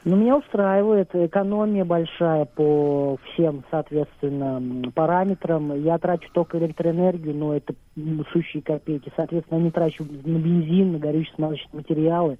Ну, 0.07 0.15
меня 0.15 0.37
устраивает 0.37 1.13
экономия 1.13 1.83
большая 1.83 2.45
по 2.45 3.17
всем, 3.17 3.65
соответственно, 3.69 4.89
параметрам. 4.95 5.83
Я 5.83 5.97
трачу 5.97 6.29
только 6.31 6.57
электроэнергию, 6.59 7.35
но 7.35 7.53
это 7.53 7.75
сущие 8.31 8.63
копейки. 8.63 9.11
Соответственно, 9.17 9.59
не 9.59 9.69
трачу 9.69 10.05
на 10.05 10.37
бензин, 10.37 10.93
на 10.93 10.99
горючие 10.99 11.35
смазочные 11.35 11.69
материалы. 11.73 12.39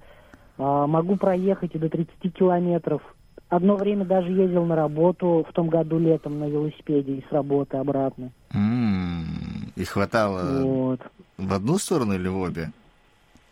А, 0.56 0.86
могу 0.86 1.16
проехать 1.16 1.74
и 1.74 1.78
до 1.78 1.90
30 1.90 2.32
километров. 2.32 3.02
Одно 3.50 3.76
время 3.76 4.06
даже 4.06 4.32
ездил 4.32 4.64
на 4.64 4.74
работу 4.74 5.44
в 5.46 5.52
том 5.52 5.68
году 5.68 5.98
летом 5.98 6.38
на 6.38 6.48
велосипеде 6.48 7.16
и 7.16 7.24
с 7.28 7.30
работы 7.30 7.76
обратно. 7.76 8.30
Mm, 8.54 9.74
и 9.76 9.84
хватало 9.84 10.62
вот. 10.62 11.00
в 11.36 11.52
одну 11.52 11.76
сторону 11.76 12.14
или 12.14 12.28
в 12.28 12.38
обе? 12.38 12.70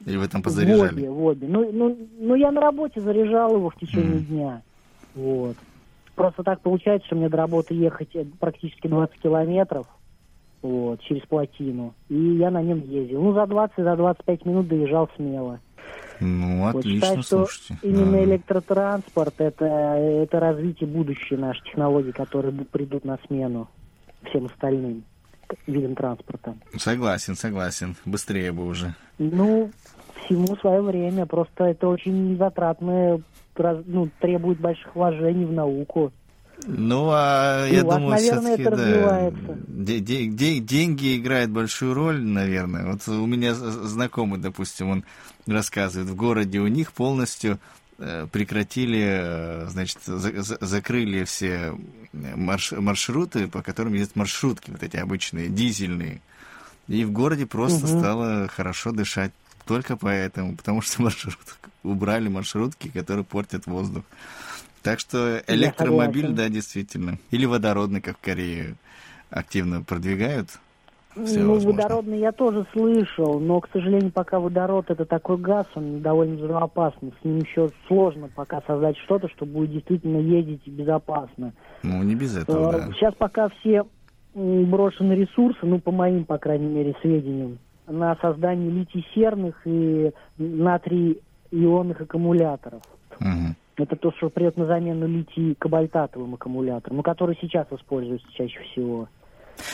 Или 0.06 0.16
вы 0.16 0.28
там 0.28 0.40
позаряжали? 0.40 0.88
В 0.88 0.92
обе, 0.92 1.10
в 1.10 1.24
обе. 1.24 1.48
Ну, 1.48 1.70
ну, 1.72 1.96
ну, 2.18 2.34
я 2.36 2.52
на 2.52 2.60
работе 2.60 3.00
заряжал 3.00 3.56
его 3.56 3.70
в 3.70 3.76
течение 3.76 4.20
mm. 4.20 4.26
дня. 4.26 4.62
Вот. 5.16 5.56
Просто 6.14 6.44
так 6.44 6.60
получается, 6.60 7.06
что 7.06 7.16
мне 7.16 7.28
до 7.28 7.36
работы 7.36 7.74
ехать 7.74 8.14
э, 8.14 8.24
практически 8.38 8.86
20 8.86 9.20
километров 9.20 9.86
вот, 10.62 11.00
через 11.02 11.22
плотину. 11.22 11.92
И 12.08 12.14
я 12.14 12.50
на 12.52 12.62
нем 12.62 12.80
ездил. 12.86 13.20
Ну, 13.20 13.34
за 13.34 13.42
20-25 13.42 14.48
минут 14.48 14.68
доезжал 14.68 15.10
смело. 15.16 15.58
Ну, 16.20 16.62
вот 16.62 16.76
отлично, 16.76 17.00
считаю, 17.00 17.22
что 17.22 17.46
слушайте. 17.46 17.78
Именно 17.82 18.12
да. 18.12 18.24
электротранспорт 18.24 19.34
это, 19.38 19.64
это 19.64 20.40
развитие 20.40 20.88
будущей 20.88 21.36
нашей 21.36 21.64
технологии, 21.64 22.12
которые 22.12 22.52
придут 22.52 23.04
на 23.04 23.18
смену 23.26 23.68
всем 24.22 24.46
остальным 24.46 25.04
видам 25.66 25.94
транспорта. 25.94 26.54
Согласен, 26.76 27.36
согласен. 27.36 27.96
Быстрее 28.04 28.52
бы 28.52 28.66
уже. 28.66 28.94
Ну, 29.18 29.70
всему 30.24 30.56
свое 30.56 30.82
время. 30.82 31.26
Просто 31.26 31.64
это 31.64 31.88
очень 31.88 32.36
затратное, 32.36 33.20
ну, 33.86 34.08
требует 34.20 34.60
больших 34.60 34.94
вложений 34.94 35.46
в 35.46 35.52
науку. 35.52 36.12
Ну, 36.66 37.10
а 37.12 37.66
я 37.66 37.82
думаю, 37.82 38.08
вас, 38.08 38.22
наверное, 38.22 38.54
это 38.56 38.70
да, 38.76 39.30
де- 39.68 40.00
де- 40.00 40.26
де- 40.26 40.58
деньги 40.58 41.18
играют 41.18 41.50
большую 41.50 41.92
роль, 41.92 42.22
наверное. 42.22 42.92
Вот 42.92 43.06
у 43.08 43.26
меня 43.26 43.54
знакомый, 43.54 44.40
допустим, 44.40 44.90
он 44.90 45.04
рассказывает, 45.46 46.08
в 46.08 46.16
городе 46.16 46.60
у 46.60 46.66
них 46.66 46.92
полностью 46.92 47.58
прекратили, 47.98 49.02
э, 49.02 49.66
значит, 49.68 49.98
за- 50.04 50.42
за- 50.42 50.58
закрыли 50.60 51.24
все 51.24 51.74
марш- 52.12 52.78
маршруты, 52.78 53.48
по 53.48 53.62
которым 53.62 53.94
ездят 53.94 54.16
маршрутки, 54.16 54.70
вот 54.70 54.82
эти 54.82 54.96
обычные, 54.96 55.48
дизельные. 55.48 56.20
И 56.88 57.04
в 57.04 57.10
городе 57.10 57.46
просто 57.46 57.86
угу. 57.86 57.98
стало 57.98 58.48
хорошо 58.48 58.92
дышать. 58.92 59.32
Только 59.66 59.96
поэтому, 59.96 60.56
потому 60.56 60.82
что 60.82 61.02
маршрут, 61.02 61.38
убрали 61.82 62.28
маршрутки, 62.28 62.88
которые 62.88 63.24
портят 63.24 63.66
воздух. 63.66 64.04
Так 64.82 65.00
что 65.00 65.42
электромобиль, 65.48 66.28
да, 66.28 66.48
действительно. 66.48 67.18
Или 67.30 67.44
водородный, 67.44 68.00
как 68.00 68.18
в 68.18 68.20
Корее, 68.20 68.76
активно 69.30 69.82
продвигают. 69.82 70.50
Все 71.24 71.40
ну, 71.40 71.54
возможно. 71.54 71.82
водородный 71.82 72.18
я 72.18 72.32
тоже 72.32 72.66
слышал, 72.72 73.40
но, 73.40 73.60
к 73.60 73.68
сожалению, 73.72 74.12
пока 74.12 74.38
водород 74.38 74.90
это 74.90 75.06
такой 75.06 75.38
газ, 75.38 75.66
он 75.74 76.02
довольно 76.02 76.36
взрывоопасный. 76.36 77.14
С 77.20 77.24
ним 77.24 77.38
еще 77.38 77.70
сложно 77.88 78.28
пока 78.34 78.60
создать 78.66 78.98
что-то, 78.98 79.28
что 79.28 79.46
будет 79.46 79.72
действительно 79.72 80.18
ездить 80.18 80.66
безопасно. 80.66 81.54
Ну, 81.82 82.02
не 82.02 82.14
без 82.14 82.36
этого, 82.36 82.72
да. 82.72 82.92
Сейчас 82.92 83.14
пока 83.14 83.48
все 83.48 83.84
брошены 84.34 85.14
ресурсы, 85.14 85.60
ну, 85.62 85.80
по 85.80 85.90
моим, 85.90 86.26
по 86.26 86.36
крайней 86.36 86.66
мере, 86.66 86.94
сведениям, 87.00 87.58
на 87.86 88.14
создание 88.16 88.70
литий-серных 88.70 89.62
и 89.64 90.12
натрий-ионных 90.36 92.02
аккумуляторов. 92.02 92.82
Угу. 93.20 93.54
Это 93.78 93.96
то, 93.96 94.12
что 94.12 94.28
придет 94.28 94.58
на 94.58 94.66
замену 94.66 95.06
литий-кобальтатовым 95.06 96.34
аккумуляторам, 96.34 96.98
ну, 96.98 97.02
которые 97.02 97.38
сейчас 97.40 97.66
используются 97.70 98.26
чаще 98.34 98.60
всего. 98.72 99.08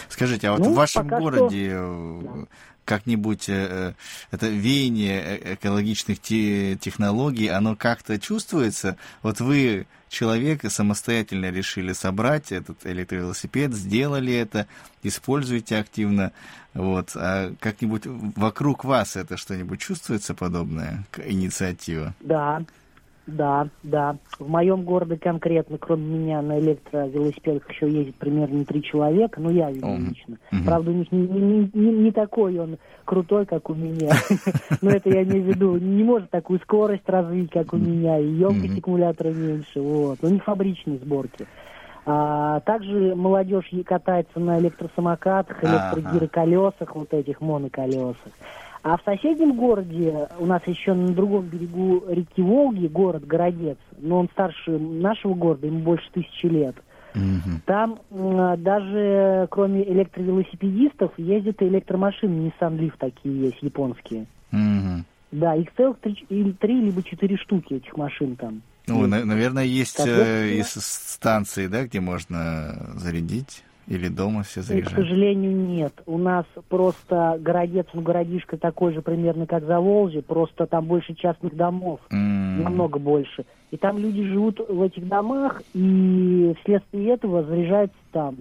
Скажите, 0.08 0.48
а 0.48 0.52
вот 0.52 0.60
ну, 0.60 0.72
в 0.72 0.74
вашем 0.74 1.08
городе 1.08 1.70
что... 1.70 2.48
как-нибудь 2.84 3.48
э, 3.48 3.94
это 4.30 4.48
веяние 4.48 5.54
экологичных 5.54 6.20
те, 6.20 6.76
технологий, 6.76 7.48
оно 7.48 7.76
как-то 7.76 8.18
чувствуется? 8.18 8.96
Вот 9.22 9.40
вы 9.40 9.86
человек 10.08 10.70
самостоятельно 10.70 11.50
решили 11.50 11.92
собрать 11.92 12.52
этот 12.52 12.84
электровелосипед, 12.86 13.74
сделали 13.74 14.34
это, 14.34 14.66
используете 15.02 15.78
активно, 15.78 16.32
вот, 16.74 17.12
а 17.14 17.54
как-нибудь 17.58 18.02
вокруг 18.04 18.84
вас 18.84 19.16
это 19.16 19.36
что-нибудь 19.36 19.80
чувствуется 19.80 20.34
подобное, 20.34 21.04
инициатива? 21.24 22.14
Да, 22.20 22.62
да, 23.26 23.68
да. 23.84 24.16
В 24.38 24.48
моем 24.48 24.82
городе 24.82 25.16
конкретно, 25.16 25.78
кроме 25.78 26.04
меня, 26.04 26.42
на 26.42 26.58
электровелосипедах 26.58 27.70
еще 27.70 27.88
ездит 27.88 28.16
примерно 28.16 28.64
три 28.64 28.82
человека, 28.82 29.40
ну 29.40 29.50
я 29.50 29.70
вижу 29.70 29.86
mm-hmm. 29.86 30.08
лично. 30.08 30.34
Mm-hmm. 30.34 30.64
Правда, 30.64 30.90
у 30.90 30.94
них 30.94 31.12
не, 31.12 31.28
не, 31.28 31.70
не, 31.72 31.92
не 31.92 32.12
такой 32.12 32.58
он 32.58 32.78
крутой, 33.04 33.46
как 33.46 33.70
у 33.70 33.74
меня. 33.74 34.10
Но 34.82 34.90
это 34.90 35.08
я 35.08 35.22
имею 35.22 35.44
в 35.44 35.46
виду, 35.46 35.76
не 35.76 36.02
может 36.02 36.30
такую 36.30 36.58
скорость 36.60 37.08
развить, 37.08 37.50
как 37.50 37.72
у 37.72 37.76
меня, 37.76 38.18
и 38.18 38.26
емкость 38.26 38.78
аккумулятора 38.78 39.30
меньше. 39.30 39.80
Вот. 39.80 40.18
У 40.22 40.28
них 40.28 40.42
фабричные 40.42 40.98
сборки. 40.98 41.46
А, 42.04 42.58
также 42.60 43.14
молодежь 43.14 43.70
катается 43.84 44.40
на 44.40 44.58
электросамокатах, 44.58 45.62
электрогироколесах, 45.62 46.96
вот 46.96 47.14
этих 47.14 47.40
моноколесах. 47.40 48.32
А 48.82 48.96
в 48.96 49.02
соседнем 49.04 49.56
городе, 49.56 50.28
у 50.38 50.46
нас 50.46 50.60
еще 50.66 50.92
на 50.92 51.12
другом 51.12 51.46
берегу 51.46 52.02
реки 52.08 52.42
Волги, 52.42 52.88
город 52.88 53.24
Городец, 53.24 53.78
но 53.98 54.18
он 54.18 54.28
старше 54.32 54.72
нашего 54.72 55.34
города, 55.34 55.66
ему 55.68 55.80
больше 55.80 56.10
тысячи 56.12 56.46
лет. 56.46 56.74
Угу. 57.14 57.60
Там 57.66 58.00
э, 58.10 58.56
даже 58.58 59.46
кроме 59.50 59.88
электровелосипедистов 59.88 61.12
ездят 61.16 61.60
и 61.62 61.66
электромашины, 61.66 62.48
Nissan 62.48 62.78
Leaf 62.78 62.94
такие 62.98 63.42
есть, 63.42 63.62
японские. 63.62 64.26
Угу. 64.50 65.04
Да, 65.32 65.54
их 65.54 65.68
целых 65.76 65.98
три, 66.00 66.16
три 66.58 66.80
либо 66.80 67.02
четыре 67.02 67.36
штуки 67.36 67.74
этих 67.74 67.96
машин 67.96 68.36
там. 68.36 68.62
Ну, 68.88 69.06
есть. 69.06 69.24
наверное, 69.24 69.64
есть 69.64 70.00
э, 70.04 70.54
и 70.54 70.62
станции, 70.64 71.68
да, 71.68 71.84
где 71.84 72.00
можно 72.00 72.92
зарядить. 72.96 73.62
Или 73.88 74.08
дома 74.08 74.42
все 74.42 74.62
заряжают? 74.62 74.92
К 74.92 74.96
сожалению, 74.96 75.54
нет. 75.54 75.92
У 76.06 76.18
нас 76.18 76.44
просто 76.68 77.38
городец, 77.40 77.86
ну, 77.92 78.02
городишко 78.02 78.56
такой 78.56 78.92
же 78.94 79.02
примерно, 79.02 79.46
как 79.46 79.64
за 79.64 79.80
Волжье, 79.80 80.22
просто 80.22 80.66
там 80.66 80.86
больше 80.86 81.14
частных 81.14 81.56
домов, 81.56 82.00
mm. 82.10 82.62
намного 82.62 82.98
больше. 82.98 83.44
И 83.70 83.76
там 83.76 83.98
люди 83.98 84.24
живут 84.24 84.60
в 84.68 84.82
этих 84.82 85.08
домах, 85.08 85.62
и 85.74 86.54
вследствие 86.60 87.14
этого 87.14 87.42
заряжаются 87.42 87.96
там. 88.12 88.36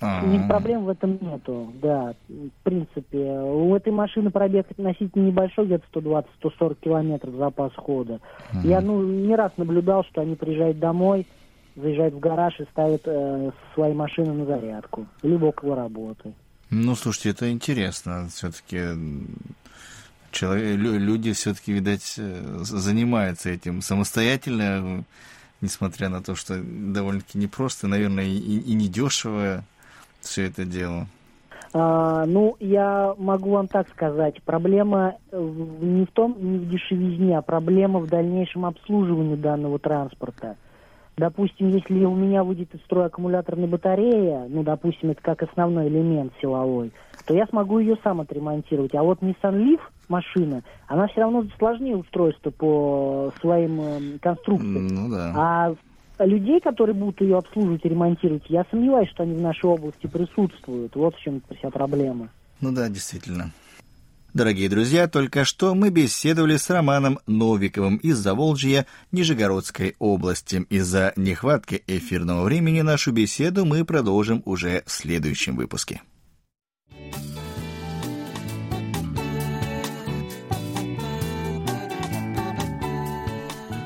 А-а-а. 0.00 0.24
У 0.24 0.28
них 0.28 0.46
проблем 0.46 0.84
в 0.84 0.90
этом 0.90 1.18
нету, 1.20 1.72
да. 1.80 2.14
В 2.28 2.64
принципе, 2.64 3.18
у 3.18 3.74
этой 3.74 3.92
машины 3.92 4.30
пробег 4.30 4.66
относительно 4.70 5.26
небольшой, 5.26 5.66
где-то 5.66 5.84
120-140 5.92 6.76
километров 6.80 7.34
запас 7.34 7.72
хода. 7.74 8.20
Я, 8.62 8.80
ну, 8.80 9.02
не 9.02 9.34
раз 9.34 9.52
наблюдал, 9.56 10.04
что 10.04 10.20
они 10.20 10.34
приезжают 10.34 10.78
домой, 10.78 11.26
заезжают 11.76 12.14
в 12.14 12.18
гараж 12.18 12.58
и 12.60 12.64
ставят 12.64 13.02
э, 13.06 13.50
свои 13.74 13.92
машины 13.92 14.32
на 14.32 14.44
зарядку, 14.46 15.06
либо 15.22 15.46
около 15.46 15.76
работы. 15.76 16.32
Ну, 16.70 16.94
слушайте, 16.94 17.30
это 17.30 17.50
интересно. 17.50 18.28
Все-таки 18.30 18.80
человек, 20.30 20.78
люди 20.78 21.32
все-таки, 21.32 21.72
видать, 21.72 22.14
э, 22.18 22.58
занимаются 22.62 23.50
этим 23.50 23.80
самостоятельно, 23.80 25.04
несмотря 25.60 26.08
на 26.08 26.22
то, 26.22 26.34
что 26.34 26.60
довольно-таки 26.62 27.38
непросто, 27.38 27.86
наверное, 27.86 28.24
и, 28.24 28.38
и 28.38 28.74
недешево 28.74 29.64
все 30.20 30.46
это 30.46 30.64
дело. 30.64 31.06
А, 31.76 32.24
ну, 32.26 32.56
я 32.60 33.14
могу 33.18 33.50
вам 33.50 33.66
так 33.66 33.88
сказать, 33.90 34.40
проблема 34.44 35.16
не 35.32 36.04
в 36.04 36.12
том, 36.12 36.36
не 36.38 36.58
в 36.58 36.68
дешевизне, 36.68 37.36
а 37.36 37.42
проблема 37.42 37.98
в 37.98 38.06
дальнейшем 38.06 38.64
обслуживании 38.64 39.34
данного 39.34 39.80
транспорта. 39.80 40.56
Допустим, 41.16 41.68
если 41.68 42.04
у 42.04 42.14
меня 42.14 42.42
выйдет 42.42 42.74
из 42.74 42.80
строя 42.80 43.06
аккумуляторная 43.06 43.68
батарея, 43.68 44.46
ну, 44.48 44.64
допустим, 44.64 45.10
это 45.10 45.22
как 45.22 45.42
основной 45.42 45.88
элемент 45.88 46.32
силовой, 46.40 46.92
то 47.26 47.34
я 47.34 47.46
смогу 47.46 47.78
ее 47.78 47.96
сам 48.02 48.20
отремонтировать. 48.20 48.94
А 48.94 49.02
вот 49.02 49.20
Nissan 49.20 49.54
Leaf 49.54 49.80
машина, 50.08 50.62
она 50.88 51.06
все 51.06 51.20
равно 51.20 51.46
сложнее 51.58 51.96
устройство 51.96 52.50
по 52.50 53.32
своим 53.40 53.80
э, 53.80 54.18
конструкциям. 54.20 54.86
Ну 54.88 55.08
да. 55.08 55.76
А 56.18 56.24
людей, 56.24 56.60
которые 56.60 56.94
будут 56.94 57.20
ее 57.20 57.38
обслуживать 57.38 57.84
и 57.84 57.88
ремонтировать, 57.88 58.44
я 58.48 58.64
сомневаюсь, 58.70 59.10
что 59.10 59.22
они 59.22 59.34
в 59.34 59.40
нашей 59.40 59.66
области 59.66 60.06
присутствуют. 60.06 60.96
Вот 60.96 61.14
в 61.14 61.20
чем 61.20 61.42
вся 61.58 61.70
проблема. 61.70 62.28
Ну 62.60 62.72
да, 62.72 62.88
действительно. 62.88 63.52
Дорогие 64.34 64.68
друзья, 64.68 65.06
только 65.06 65.44
что 65.44 65.76
мы 65.76 65.90
беседовали 65.90 66.56
с 66.56 66.68
Романом 66.68 67.20
Новиковым 67.28 67.98
из 67.98 68.16
Заволжья 68.16 68.84
Нижегородской 69.12 69.94
области. 70.00 70.66
Из-за 70.70 71.12
нехватки 71.14 71.84
эфирного 71.86 72.42
времени 72.42 72.80
нашу 72.80 73.12
беседу 73.12 73.64
мы 73.64 73.84
продолжим 73.84 74.42
уже 74.44 74.82
в 74.86 74.90
следующем 74.90 75.54
выпуске. 75.54 76.02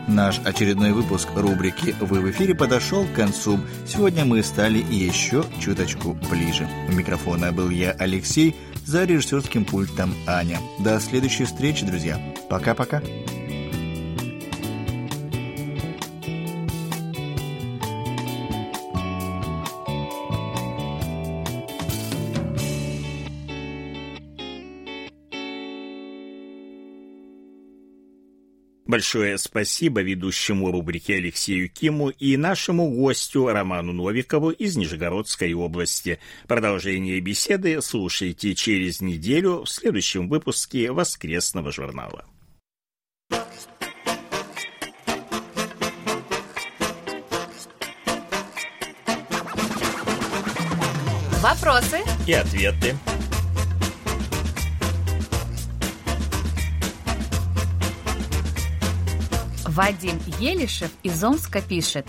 Наш 0.08 0.40
очередной 0.42 0.92
выпуск 0.92 1.28
рубрики 1.36 1.94
«Вы 2.00 2.20
в 2.20 2.30
эфире» 2.30 2.54
подошел 2.54 3.04
к 3.04 3.12
концу. 3.12 3.60
Сегодня 3.86 4.24
мы 4.24 4.42
стали 4.42 4.78
еще 4.78 5.44
чуточку 5.60 6.18
ближе. 6.30 6.66
У 6.88 6.92
микрофона 6.92 7.52
был 7.52 7.68
я, 7.68 7.92
Алексей, 7.92 8.56
за 8.88 9.04
режиссерским 9.04 9.66
пультом 9.66 10.14
Аня. 10.26 10.58
До 10.78 10.98
следующей 10.98 11.44
встречи, 11.44 11.84
друзья. 11.84 12.18
Пока-пока. 12.48 13.02
Большое 28.88 29.36
спасибо 29.36 30.00
ведущему 30.00 30.72
рубрике 30.72 31.16
Алексею 31.16 31.68
Киму 31.68 32.08
и 32.08 32.38
нашему 32.38 32.88
гостю 32.90 33.48
Роману 33.48 33.92
Новикову 33.92 34.48
из 34.48 34.78
Нижегородской 34.78 35.52
области. 35.52 36.18
Продолжение 36.46 37.20
беседы 37.20 37.82
слушайте 37.82 38.54
через 38.54 39.02
неделю 39.02 39.64
в 39.64 39.68
следующем 39.68 40.30
выпуске 40.30 40.90
«Воскресного 40.90 41.70
журнала». 41.70 42.24
Вопросы 51.42 51.98
и 52.26 52.32
ответы. 52.32 52.96
Вадим 59.78 60.18
Елишев 60.40 60.90
из 61.04 61.22
Омска 61.22 61.62
пишет. 61.62 62.04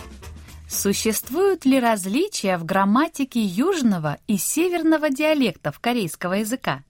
Существуют 0.67 1.65
ли 1.65 1.79
различия 1.79 2.57
в 2.57 2.65
грамматике 2.65 3.41
южного 3.41 4.17
и 4.25 4.37
северного 4.37 5.11
диалектов 5.11 5.79
корейского 5.79 6.33
языка? 6.33 6.83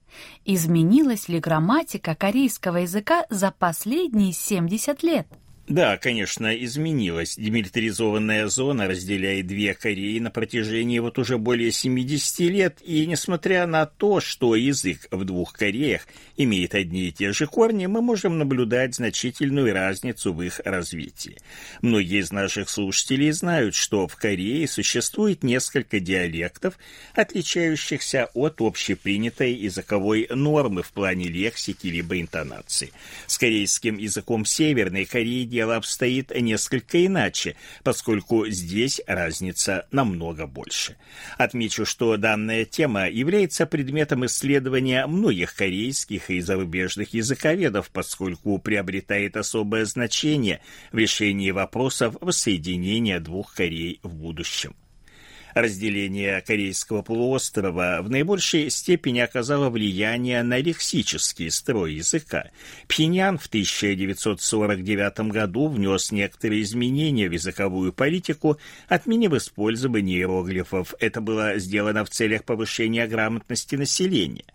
Изменилась 0.46 1.28
ли 1.28 1.40
грамматика 1.40 2.16
корейского 2.16 2.78
языка 2.78 3.26
за 3.30 3.52
последние 3.52 4.32
70 4.32 5.04
лет? 5.04 5.28
Да, 5.70 5.98
конечно, 5.98 6.48
изменилась. 6.56 7.36
Демилитаризованная 7.36 8.48
зона 8.48 8.88
разделяет 8.88 9.46
две 9.46 9.76
Кореи 9.76 10.18
на 10.18 10.32
протяжении 10.32 10.98
вот 10.98 11.20
уже 11.20 11.38
более 11.38 11.72
70 11.72 12.40
лет, 12.40 12.80
и 12.84 13.06
несмотря 13.06 13.68
на 13.68 13.86
то, 13.86 14.20
что 14.20 14.56
язык 14.56 15.08
в 15.12 15.24
двух 15.26 15.54
Кореях 15.54 16.08
имеет 16.38 16.74
одни 16.74 17.10
и 17.10 17.12
те 17.12 17.34
же 17.34 17.46
корни, 17.46 17.86
мы 17.86 18.02
можем 18.02 18.40
наблюдать 18.40 18.96
значительную 18.96 19.72
разницу 19.72 20.34
в 20.34 20.42
их 20.42 20.60
развитии. 20.66 21.38
Многие 21.84 22.22
из 22.22 22.32
наших 22.32 22.68
слушателей 22.68 23.30
знают, 23.30 23.76
что 23.76 24.08
в 24.08 24.16
Корее 24.16 24.68
существует 24.68 25.44
несколько 25.44 26.00
диалектов, 26.00 26.80
отличающихся 27.14 28.32
от 28.34 28.56
общепринятой 28.60 29.54
языковой 29.54 30.28
нормы 30.32 30.82
в 30.82 30.92
плане 30.92 31.26
лексики 31.26 31.86
либо 31.86 32.20
интонации. 32.20 32.92
С 33.28 33.38
корейским 33.38 34.00
языком 34.00 34.46
Северной 34.46 35.06
Кореи 35.06 35.44
дело 35.60 35.76
обстоит 35.76 36.32
несколько 36.34 37.06
иначе, 37.06 37.58
поскольку 37.84 38.48
здесь 38.48 39.02
разница 39.08 39.86
намного 39.92 40.48
больше. 40.48 40.96
Отмечу, 41.38 41.86
что 41.86 42.16
данная 42.16 42.64
тема 42.64 43.10
является 43.10 43.66
предметом 43.66 44.26
исследования 44.26 45.06
многих 45.06 45.54
корейских 45.54 46.30
и 46.30 46.40
зарубежных 46.40 47.14
языковедов, 47.14 47.90
поскольку 47.92 48.58
приобретает 48.58 49.36
особое 49.36 49.84
значение 49.84 50.62
в 50.94 50.98
решении 50.98 51.52
вопросов 51.52 52.16
воссоединения 52.22 53.20
двух 53.20 53.54
Корей 53.54 54.00
в 54.02 54.14
будущем. 54.16 54.78
Разделение 55.62 56.40
Корейского 56.40 57.02
полуострова 57.02 58.00
в 58.02 58.10
наибольшей 58.10 58.70
степени 58.70 59.20
оказало 59.20 59.70
влияние 59.70 60.42
на 60.42 60.58
лексический 60.58 61.52
строй 61.52 61.96
языка. 61.96 62.52
Пхеньян 62.88 63.38
в 63.38 63.48
1949 63.48 65.20
году 65.32 65.68
внес 65.68 66.14
некоторые 66.14 66.62
изменения 66.62 67.28
в 67.28 67.34
языковую 67.34 67.92
политику, 67.92 68.58
отменив 68.88 69.34
использование 69.34 70.20
иероглифов. 70.20 70.94
Это 71.00 71.20
было 71.20 71.58
сделано 71.60 72.06
в 72.06 72.10
целях 72.10 72.46
повышения 72.46 73.06
грамотности 73.06 73.76
населения. 73.76 74.46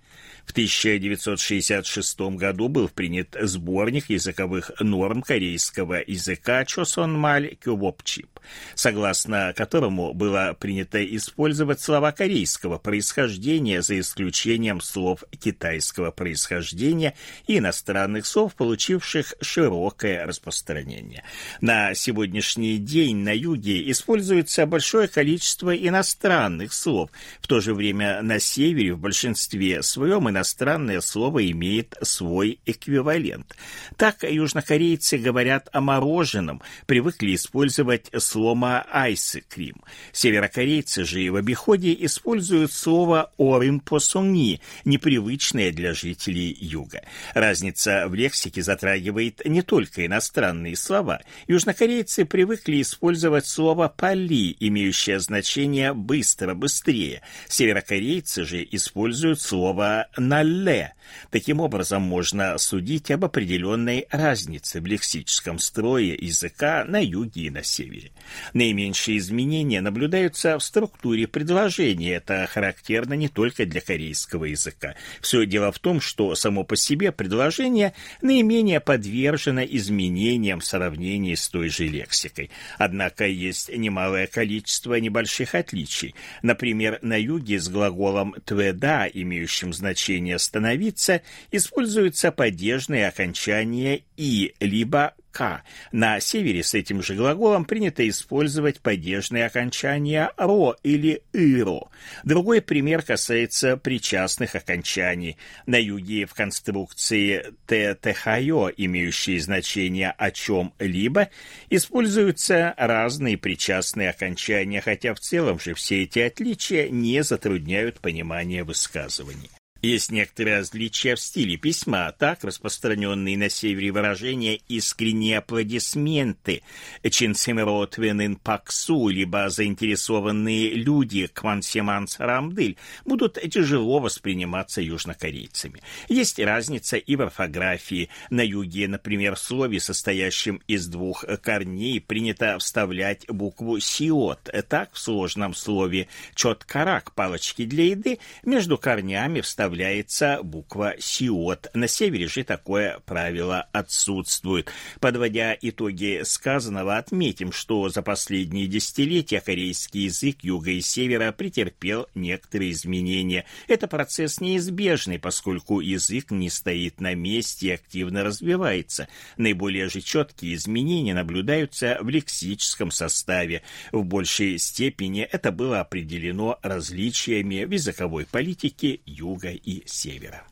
В 0.47 0.51
1966 0.51 2.21
году 2.37 2.69
был 2.69 2.89
принят 2.89 3.37
сборник 3.41 4.11
языковых 4.11 4.73
норм 4.79 5.23
корейского 5.23 6.03
языка 6.07 6.65
Чосонмаль 6.65 7.57
Кювопчип, 7.57 8.29
согласно 8.75 9.53
которому 9.57 10.13
было 10.13 10.55
принято 10.59 11.05
использовать 11.05 11.81
слова 11.81 12.13
корейского 12.13 12.79
происхождения 12.79 13.83
за 13.83 13.99
исключением 13.99 14.81
слов 14.81 15.25
китайского 15.41 16.11
происхождения 16.11 17.15
и 17.47 17.59
иностранных 17.59 18.27
слов, 18.27 18.55
получивших 18.55 19.35
широкое 19.41 20.27
распространение. 20.27 21.25
На 21.61 21.95
сегодняшний 21.95 22.77
день 22.79 23.17
на 23.17 23.35
юге 23.35 23.91
используется 23.91 24.67
большое 24.67 25.09
количество 25.09 25.75
иностранных 25.75 26.75
слов, 26.75 27.11
в 27.41 27.47
то 27.47 27.61
же 27.61 27.75
время 27.75 28.21
на 28.23 28.39
севере 28.39 28.93
в 28.93 28.99
большинстве 28.99 29.83
своем 29.83 30.29
иностранное 30.35 31.01
слово 31.01 31.49
имеет 31.51 31.95
свой 32.03 32.59
эквивалент. 32.67 33.55
Так 33.97 34.25
южнокорейцы 34.25 35.17
говорят 35.17 35.69
о 35.73 35.81
мороженом, 35.81 36.61
привыкли 36.87 37.37
использовать 37.37 38.11
слово 38.19 38.85
«айс-крим». 38.93 39.77
Северокорейцы 40.13 41.05
же 41.05 41.31
в 41.31 41.37
обиходе 41.37 41.97
используют 42.01 42.73
слово 42.73 43.31
«орим-посуни», 43.39 44.61
непривычное 44.85 45.71
для 45.71 45.95
жителей 45.95 46.57
юга. 46.61 47.03
Разница 47.35 48.07
в 48.09 48.15
лексике 48.15 48.63
затрагивает 48.63 49.41
не 49.45 49.63
только 49.63 50.05
иностранные 50.05 50.77
слова. 50.77 51.21
Южнокорейцы 51.47 52.25
привыкли 52.25 52.83
использовать 52.83 53.47
слово 53.47 53.89
«пали», 53.89 54.57
имеющее 54.59 55.21
значение 55.21 55.93
«быстро», 55.95 56.55
«быстрее». 56.55 57.23
Северокорейцы 57.49 58.45
же 58.45 58.67
используют 58.69 59.41
слово 59.41 60.09
«налле». 60.29 60.95
Таким 61.31 61.61
образом, 61.61 62.03
можно 62.03 62.57
судить 62.59 63.11
об 63.11 63.25
определенной 63.25 64.07
разнице 64.11 64.81
в 64.81 64.87
лексическом 64.87 65.59
строе 65.59 66.17
языка 66.19 66.85
на 66.87 67.03
юге 67.03 67.43
и 67.43 67.51
на 67.51 67.63
севере. 67.63 68.11
Наименьшие 68.53 69.19
изменения 69.19 69.81
наблюдаются 69.81 70.59
в 70.59 70.63
структуре 70.63 71.27
предложения. 71.27 72.15
Это 72.15 72.47
характерно 72.51 73.15
не 73.15 73.29
только 73.29 73.67
для 73.67 73.81
корейского 73.81 74.45
языка. 74.45 74.95
Все 75.21 75.47
дело 75.47 75.73
в 75.73 75.79
том, 75.79 76.01
что 76.01 76.35
само 76.35 76.65
по 76.65 76.77
себе 76.77 77.13
предложение 77.13 77.95
наименее 78.23 78.81
подвержено 78.81 79.63
изменениям 79.63 80.61
в 80.61 80.65
сравнении 80.65 81.35
с 81.35 81.49
той 81.49 81.69
же 81.69 81.87
лексикой. 81.87 82.51
Однако 82.79 83.27
есть 83.27 83.75
немалое 83.75 84.27
количество 84.27 84.95
небольших 84.95 85.55
отличий. 85.55 86.15
Например, 86.43 86.99
на 87.03 87.21
юге 87.21 87.59
с 87.59 87.69
глаголом 87.69 88.35
«тведа», 88.45 89.09
имеющим 89.13 89.73
значение 89.73 90.14
«становиться», 90.39 91.23
используются 91.51 92.33
падежные 92.33 93.09
окончания 93.09 94.03
«и» 94.17 94.55
либо 94.61 95.15
«к». 95.31 95.63
На 95.93 96.21
севере 96.21 96.63
с 96.63 96.75
этим 96.75 97.03
же 97.03 97.15
глаголом 97.15 97.65
принято 97.65 98.09
использовать 98.09 98.81
падежные 98.81 99.47
окончания 99.47 100.31
«ро» 100.37 100.77
или 100.83 101.23
«ыро». 101.33 101.89
Другой 102.23 102.63
пример 102.63 103.03
касается 103.03 103.77
причастных 103.77 104.55
окончаний. 104.55 105.37
На 105.67 105.77
юге 105.77 106.27
в 106.27 106.35
конструкции 106.35 107.55
«т-тхайо», 107.67 108.71
имеющие 108.77 109.41
значение 109.41 110.11
«о 110.13 110.31
чем-либо», 110.31 111.29
используются 111.71 112.75
разные 112.77 113.37
причастные 113.37 114.11
окончания, 114.11 114.81
хотя 114.81 115.15
в 115.15 115.21
целом 115.21 115.59
же 115.59 115.75
все 115.75 116.05
эти 116.05 116.21
отличия 116.21 116.89
не 116.89 117.23
затрудняют 117.23 118.01
понимание 118.01 118.65
высказываний. 118.65 119.51
Есть 119.85 120.11
некоторые 120.11 120.61
различия 120.61 121.15
в 121.15 121.21
стиле 121.21 121.59
письма, 121.59 122.11
так 122.19 122.43
распространенные 122.43 123.37
на 123.37 123.51
севере 123.51 123.93
выражения 123.93 124.59
«искренние 124.67 125.37
аплодисменты», 125.39 126.63
«чинсимеротвенын 127.09 128.37
паксу», 128.37 129.09
либо 129.09 129.51
«заинтересованные 129.51 130.71
люди», 130.71 131.27
«квансеманс 131.27 132.19
рамдыль», 132.19 132.79
будут 133.05 133.35
тяжело 133.35 133.99
восприниматься 133.99 134.81
южнокорейцами. 134.81 135.83
Есть 136.09 136.39
разница 136.39 136.97
и 136.97 137.15
в 137.15 137.21
орфографии. 137.21 138.09
На 138.31 138.41
юге, 138.41 138.89
например, 138.89 139.35
в 139.35 139.39
слове, 139.39 139.81
состоящем 139.81 140.63
из 140.67 140.87
двух 140.87 141.27
корней, 141.43 142.01
принято 142.01 142.59
вставлять 142.59 143.27
букву 143.29 143.79
«сиот». 143.81 144.49
Так, 144.67 144.95
в 144.95 144.99
сложном 144.99 145.53
слове 145.55 146.09
«чоткарак»— 146.35 147.13
палочки 147.15 147.67
для 147.67 147.89
еды, 147.89 148.19
между 148.45 148.79
корнями 148.79 149.43
вставляют 149.43 149.74
появляется 149.75 150.41
буква 150.45 150.95
«сиот». 151.01 151.67
На 151.75 151.89
севере 151.89 152.29
же 152.29 152.45
такое 152.45 153.01
правило 153.07 153.67
отсутствует. 153.73 154.71
Подводя 155.01 155.57
итоги 155.61 156.21
сказанного, 156.23 156.97
отметим, 156.97 157.51
что 157.51 157.89
за 157.89 158.01
последние 158.03 158.69
десятилетия 158.69 159.41
корейский 159.41 160.05
язык 160.05 160.39
юга 160.43 160.71
и 160.71 160.81
севера 160.81 161.33
претерпел 161.33 162.07
некоторые 162.15 162.71
изменения. 162.71 163.47
Это 163.67 163.89
процесс 163.89 164.41
неизбежный, 164.41 165.19
поскольку 165.19 165.81
язык 165.81 166.31
не 166.31 166.51
стоит 166.51 167.01
на 167.01 167.15
месте 167.15 167.67
и 167.67 167.71
активно 167.71 168.23
развивается. 168.23 169.09
Наиболее 169.37 169.89
же 169.89 170.03
четкие 170.03 170.55
изменения 170.55 171.15
наблюдаются 171.15 171.99
в 172.01 172.09
лексическом 172.09 172.93
составе. 172.93 173.63
В 173.91 174.05
большей 174.05 174.57
степени 174.59 175.23
это 175.23 175.51
было 175.51 175.81
определено 175.81 176.61
различиями 176.63 177.65
в 177.65 177.73
языковой 177.73 178.25
политике 178.25 179.01
юга 179.05 179.51
и 179.65 179.83
севера. 179.87 180.45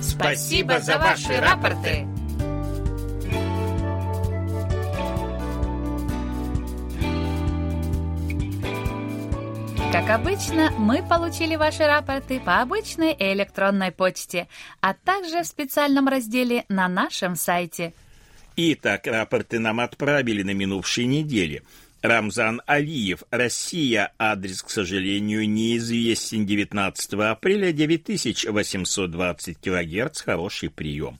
Спасибо 0.00 0.78
за 0.78 0.98
ваши 0.98 1.40
рапорты. 1.40 2.06
Как 9.92 10.08
обычно, 10.08 10.70
мы 10.78 11.02
получили 11.06 11.54
ваши 11.54 11.84
рапорты 11.84 12.40
по 12.40 12.62
обычной 12.62 13.14
электронной 13.18 13.92
почте, 13.92 14.48
а 14.80 14.94
также 14.94 15.42
в 15.42 15.46
специальном 15.46 16.08
разделе 16.08 16.64
на 16.70 16.88
нашем 16.88 17.36
сайте. 17.36 17.92
Итак, 18.56 19.06
рапорты 19.06 19.58
нам 19.58 19.80
отправили 19.80 20.42
на 20.42 20.54
минувшей 20.54 21.04
неделе. 21.04 21.62
Рамзан 22.00 22.62
Алиев, 22.64 23.24
Россия, 23.30 24.14
адрес, 24.18 24.62
к 24.62 24.70
сожалению, 24.70 25.46
неизвестен 25.46 26.46
19 26.46 27.12
апреля, 27.12 27.70
9820 27.72 29.58
килогерц, 29.58 30.22
хороший 30.22 30.70
прием. 30.70 31.18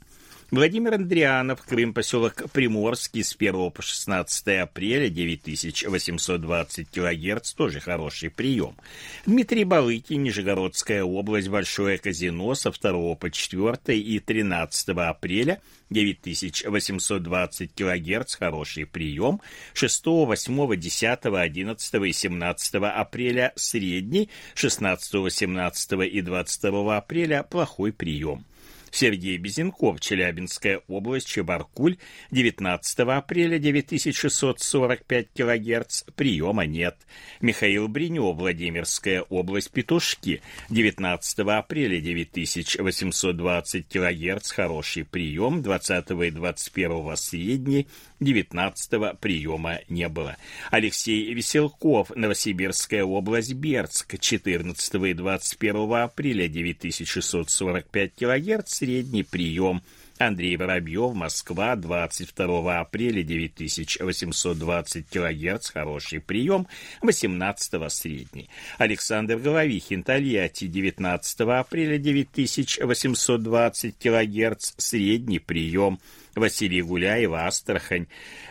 Владимир 0.53 0.93
Андрианов, 0.93 1.63
Крым, 1.63 1.95
поселок 1.95 2.35
Приморский, 2.53 3.25
с 3.25 3.35
1 3.35 3.71
по 3.71 3.81
16 3.81 4.49
апреля, 4.61 5.09
9820 5.09 6.91
килогерц, 6.91 7.55
тоже 7.55 7.81
хороший 7.81 8.29
прием. 8.29 8.77
Дмитрий 9.25 9.65
Балыкин, 9.65 10.23
Нижегородская 10.23 11.05
область, 11.05 11.49
Большое 11.49 11.97
казино, 11.97 12.55
со 12.55 12.71
2 12.71 13.15
по 13.15 13.31
4 13.31 13.99
и 13.99 14.19
13 14.19 14.91
апреля, 14.91 15.63
9820 15.89 17.73
килогерц, 17.73 18.35
хороший 18.35 18.85
прием. 18.85 19.41
6, 19.73 20.05
8, 20.05 20.77
10, 20.77 21.19
11 21.25 21.95
и 21.95 22.13
17 22.13 22.75
апреля 22.75 23.55
средний, 23.57 24.29
16, 24.55 25.33
17 25.33 25.93
и 26.13 26.21
22 26.21 26.97
апреля 26.99 27.43
плохой 27.43 27.91
прием. 27.91 28.45
Сергей 28.93 29.39
Безенков, 29.39 30.01
Челябинская 30.01 30.83
область, 30.87 31.27
Чебаркуль, 31.27 31.97
19 32.31 33.01
апреля 33.01 33.59
9645 33.59 35.29
кГц, 35.35 36.03
приема 36.15 36.67
нет. 36.67 36.97
Михаил 37.41 37.89
Бринев, 37.89 38.37
Владимирская 38.37 39.23
область, 39.23 39.71
Петушки, 39.71 40.43
19 40.69 41.39
апреля 41.41 42.01
9820 42.01 43.89
кГц, 43.89 44.51
хороший 44.53 45.05
прием, 45.05 45.63
20 45.63 46.11
и 46.11 46.31
21 46.31 47.17
средний, 47.17 47.89
19 48.25 49.19
приема 49.21 49.81
не 49.89 50.09
было. 50.09 50.37
Алексей 50.71 51.33
Веселков, 51.35 52.11
Новосибирская 52.15 53.05
область, 53.05 53.55
Бердск, 53.55 54.19
14 54.19 54.95
и 54.95 55.15
21 55.15 55.95
апреля 55.95 56.49
9645 56.49 58.15
кГц, 58.15 58.75
средний 58.75 59.23
прием– 59.23 59.83
Андрей 60.27 60.57
Воробьев, 60.57 61.15
Москва, 61.15 61.77
22 61.77 62.81
апреля, 62.81 63.23
9820 63.23 65.07
кГц, 65.09 65.71
хороший 65.71 66.21
прием, 66.21 66.67
18 67.03 67.93
средний. 67.93 68.49
Александр 68.79 69.37
Головихин, 69.37 70.03
Тольятти, 70.03 70.67
19 70.67 71.41
апреля, 71.41 71.99
9820 71.99 73.99
кГц, 73.99 74.73
средний 74.77 75.39
прием, 75.39 76.01
Василий 76.35 76.83
Гуляев, 76.83 77.33
Астрахань, 77.33 78.07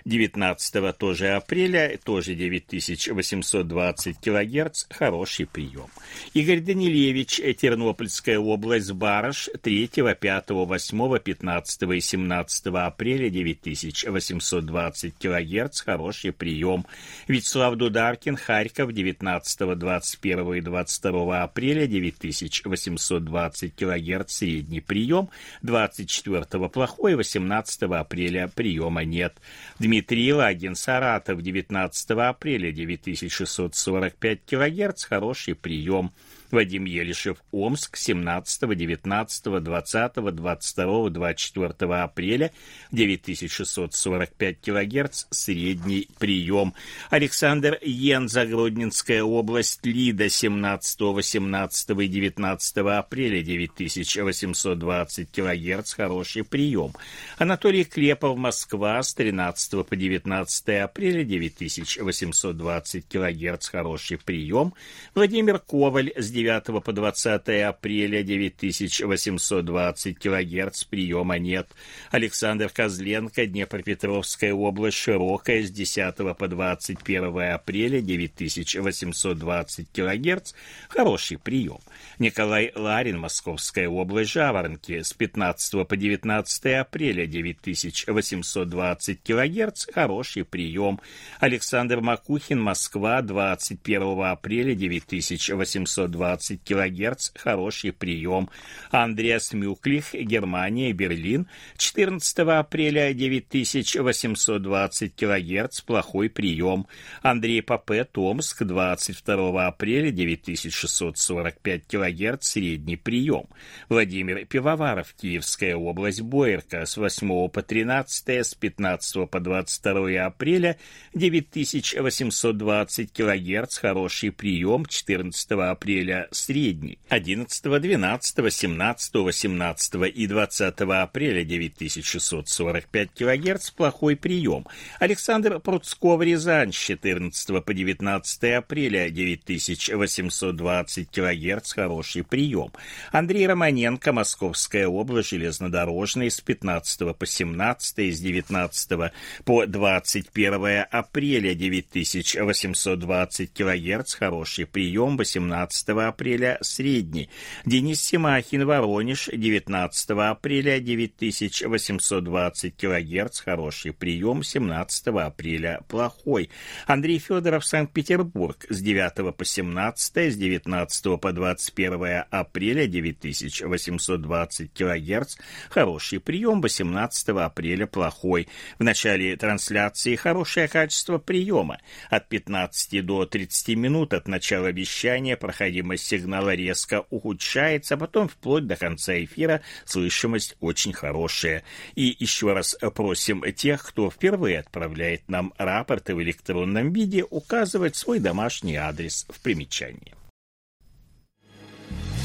19 0.05 0.97
тоже 0.97 1.29
апреля, 1.29 1.97
тоже 2.03 2.35
9820 2.35 4.19
килогерц, 4.19 4.85
хороший 4.89 5.47
прием. 5.47 5.87
Игорь 6.33 6.59
Данилевич, 6.61 7.41
Тернопольская 7.57 8.37
область, 8.37 8.91
Барыш, 8.91 9.49
3, 9.61 9.87
5, 9.87 10.49
8, 10.49 11.19
15 11.19 11.81
и 11.83 12.01
17 12.01 12.67
апреля, 12.67 13.29
9820 13.29 15.17
килогерц, 15.17 15.81
хороший 15.81 16.31
прием. 16.31 16.85
Вячеслав 17.27 17.75
Дударкин, 17.75 18.35
Харьков, 18.35 18.93
19, 18.93 19.77
21 19.77 20.53
и 20.53 20.61
22 20.61 21.43
апреля, 21.43 21.87
9820 21.87 23.75
килогерц, 23.75 24.33
средний 24.33 24.81
прием, 24.81 25.29
24 25.63 26.69
плохой, 26.69 27.15
18 27.15 27.70
15 27.71 27.99
апреля 27.99 28.49
приема 28.53 29.03
нет. 29.03 29.35
Дмитрий 29.79 30.33
Лагин, 30.33 30.75
Саратов, 30.75 31.41
19 31.41 32.11
апреля, 32.11 32.71
9645 32.71 34.39
кГц, 34.45 35.03
хороший 35.05 35.55
прием. 35.55 36.11
Вадим 36.51 36.85
Елишев, 36.85 37.37
Омск, 37.51 37.97
17, 37.97 38.77
19, 38.77 39.63
20, 39.63 40.13
22, 40.13 41.09
24 41.09 41.73
апреля, 42.01 42.51
9645 42.91 44.61
кГц, 44.61 45.25
средний 45.29 46.07
прием. 46.19 46.73
Александр 47.09 47.77
Йен, 47.81 48.27
Загруднинская 48.27 49.23
область, 49.23 49.85
Лида, 49.85 50.29
17, 50.29 50.99
18 50.99 51.89
и 51.89 52.07
19 52.07 52.77
апреля, 52.77 53.41
9820 53.41 55.31
кГц, 55.31 55.93
хороший 55.93 56.43
прием. 56.43 56.93
Анатолий 57.37 57.85
Клепов, 57.85 58.37
Москва, 58.37 59.01
с 59.01 59.13
13 59.13 59.85
по 59.85 59.95
19 59.95 60.69
апреля, 60.83 61.23
9820 61.23 63.05
кГц, 63.07 63.69
хороший 63.69 64.17
прием. 64.17 64.73
Владимир 65.15 65.59
Коваль, 65.59 66.11
с 66.15 66.29
9 66.31 66.40
по 66.83 66.93
20 66.93 67.49
апреля 67.67 68.23
9820 68.23 70.17
кГц 70.17 70.83
приема 70.85 71.37
нет. 71.39 71.67
Александр 72.11 72.69
Козленко, 72.69 73.45
Днепропетровская 73.45 74.53
область, 74.53 74.97
Широкая, 74.97 75.63
с 75.63 75.71
10 75.71 76.37
по 76.37 76.47
21 76.47 77.53
апреля 77.53 78.01
9820 78.01 79.87
кГц, 79.91 80.53
хороший 80.89 81.37
прием. 81.37 81.79
Николай 82.19 82.71
Ларин, 82.75 83.19
Московская 83.19 83.87
область, 83.87 84.31
Жаворонки, 84.31 85.01
с 85.01 85.13
15 85.13 85.87
по 85.87 85.97
19 85.97 86.65
апреля 86.79 87.25
9820 87.25 89.19
кГц, 89.23 89.87
хороший 89.93 90.45
прием. 90.45 90.99
Александр 91.39 92.01
Макухин, 92.01 92.61
Москва, 92.61 93.21
21 93.21 94.23
апреля 94.23 94.75
9820 94.75 96.30
20 96.31 96.63
кГц, 96.63 97.31
хороший 97.35 97.91
прием. 97.91 98.49
Андреас 98.91 99.53
Мюклих, 99.53 100.13
Германия, 100.13 100.93
Берлин, 100.93 101.47
14 101.77 102.39
апреля 102.39 103.13
9820 103.13 105.15
кГц, 105.15 105.81
плохой 105.81 106.29
прием. 106.29 106.87
Андрей 107.21 107.61
Папе, 107.61 108.05
Томск, 108.05 108.63
22 108.63 109.67
апреля 109.67 110.11
9645 110.11 111.87
кГц, 111.87 112.47
средний 112.47 112.95
прием. 112.95 113.47
Владимир 113.89 114.45
Пивоваров, 114.45 115.13
Киевская 115.13 115.75
область, 115.75 116.21
Боярка, 116.21 116.85
с 116.85 116.95
8 116.95 117.49
по 117.49 117.61
13, 117.61 118.29
с 118.29 118.55
15 118.55 119.29
по 119.29 119.39
22 119.39 120.25
апреля 120.25 120.77
9820 121.13 123.11
кГц, 123.11 123.77
хороший 123.77 124.31
прием, 124.31 124.85
14 124.85 125.51
апреля 125.51 126.20
средний. 126.31 126.99
11, 127.09 127.81
12, 127.81 128.53
17, 128.53 129.15
18 129.15 129.95
и 130.13 130.27
20 130.27 130.81
апреля 130.81 131.43
9645 131.43 133.09
кГц 133.13 133.71
плохой 133.71 134.15
прием. 134.15 134.67
Александр 134.99 135.59
Пруцков, 135.59 136.21
Рязань, 136.21 136.71
с 136.71 136.75
14 136.75 137.63
по 137.63 137.73
19 137.73 138.43
апреля 138.55 139.09
9820 139.09 141.09
кГц 141.09 141.73
хороший 141.73 142.23
прием. 142.23 142.71
Андрей 143.11 143.47
Романенко, 143.47 144.13
Московская 144.13 144.87
область, 144.87 145.29
железнодорожный, 145.29 146.29
с 146.29 146.41
15 146.41 147.17
по 147.17 147.25
17, 147.25 148.15
с 148.15 148.19
19 148.19 149.11
по 149.45 149.65
21 149.65 150.85
апреля 150.91 151.53
9820 151.53 153.53
кГц 153.53 154.13
хороший 154.13 154.65
прием, 154.65 155.17
18 155.17 155.89
апреля 155.89 156.10
апреля 156.11 156.57
средний. 156.61 157.29
Денис 157.65 158.01
Симахин, 158.01 158.65
Воронеж, 158.65 159.29
19 159.31 160.09
апреля 160.11 160.79
9820 160.79 162.75
кГц, 162.75 163.39
хороший 163.39 163.93
прием, 163.93 164.43
17 164.43 165.07
апреля 165.07 165.81
плохой. 165.87 166.49
Андрей 166.85 167.19
Федоров, 167.19 167.65
Санкт-Петербург, 167.65 168.65
с 168.69 168.81
9 168.81 169.35
по 169.35 169.45
17, 169.45 170.17
с 170.17 170.35
19 170.35 171.19
по 171.19 171.31
21 171.31 172.23
апреля 172.29 172.87
9820 172.87 174.73
кГц, 174.73 175.37
хороший 175.69 176.19
прием, 176.19 176.61
18 176.61 177.29
апреля 177.29 177.87
плохой. 177.87 178.47
В 178.79 178.83
начале 178.83 179.37
трансляции 179.37 180.15
хорошее 180.15 180.67
качество 180.67 181.17
приема. 181.17 181.79
От 182.09 182.27
15 182.27 183.05
до 183.05 183.25
30 183.25 183.77
минут 183.77 184.13
от 184.13 184.27
начала 184.27 184.71
вещания 184.71 185.37
проходимость 185.37 186.00
сигнала 186.01 186.53
резко 186.53 187.05
ухудшается, 187.09 187.95
а 187.95 187.97
потом 187.97 188.27
вплоть 188.27 188.67
до 188.67 188.75
конца 188.75 189.13
эфира 189.23 189.61
слышимость 189.85 190.55
очень 190.59 190.93
хорошая. 190.93 191.63
И 191.95 192.15
еще 192.19 192.53
раз 192.53 192.75
просим 192.95 193.43
тех, 193.53 193.83
кто 193.83 194.09
впервые 194.09 194.59
отправляет 194.59 195.27
нам 195.29 195.53
рапорты 195.57 196.15
в 196.15 196.21
электронном 196.21 196.91
виде, 196.91 197.23
указывать 197.29 197.95
свой 197.95 198.19
домашний 198.19 198.75
адрес 198.75 199.25
в 199.29 199.39
примечании. 199.41 200.13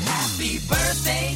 Happy 0.07 0.59
birthday, 0.69 1.36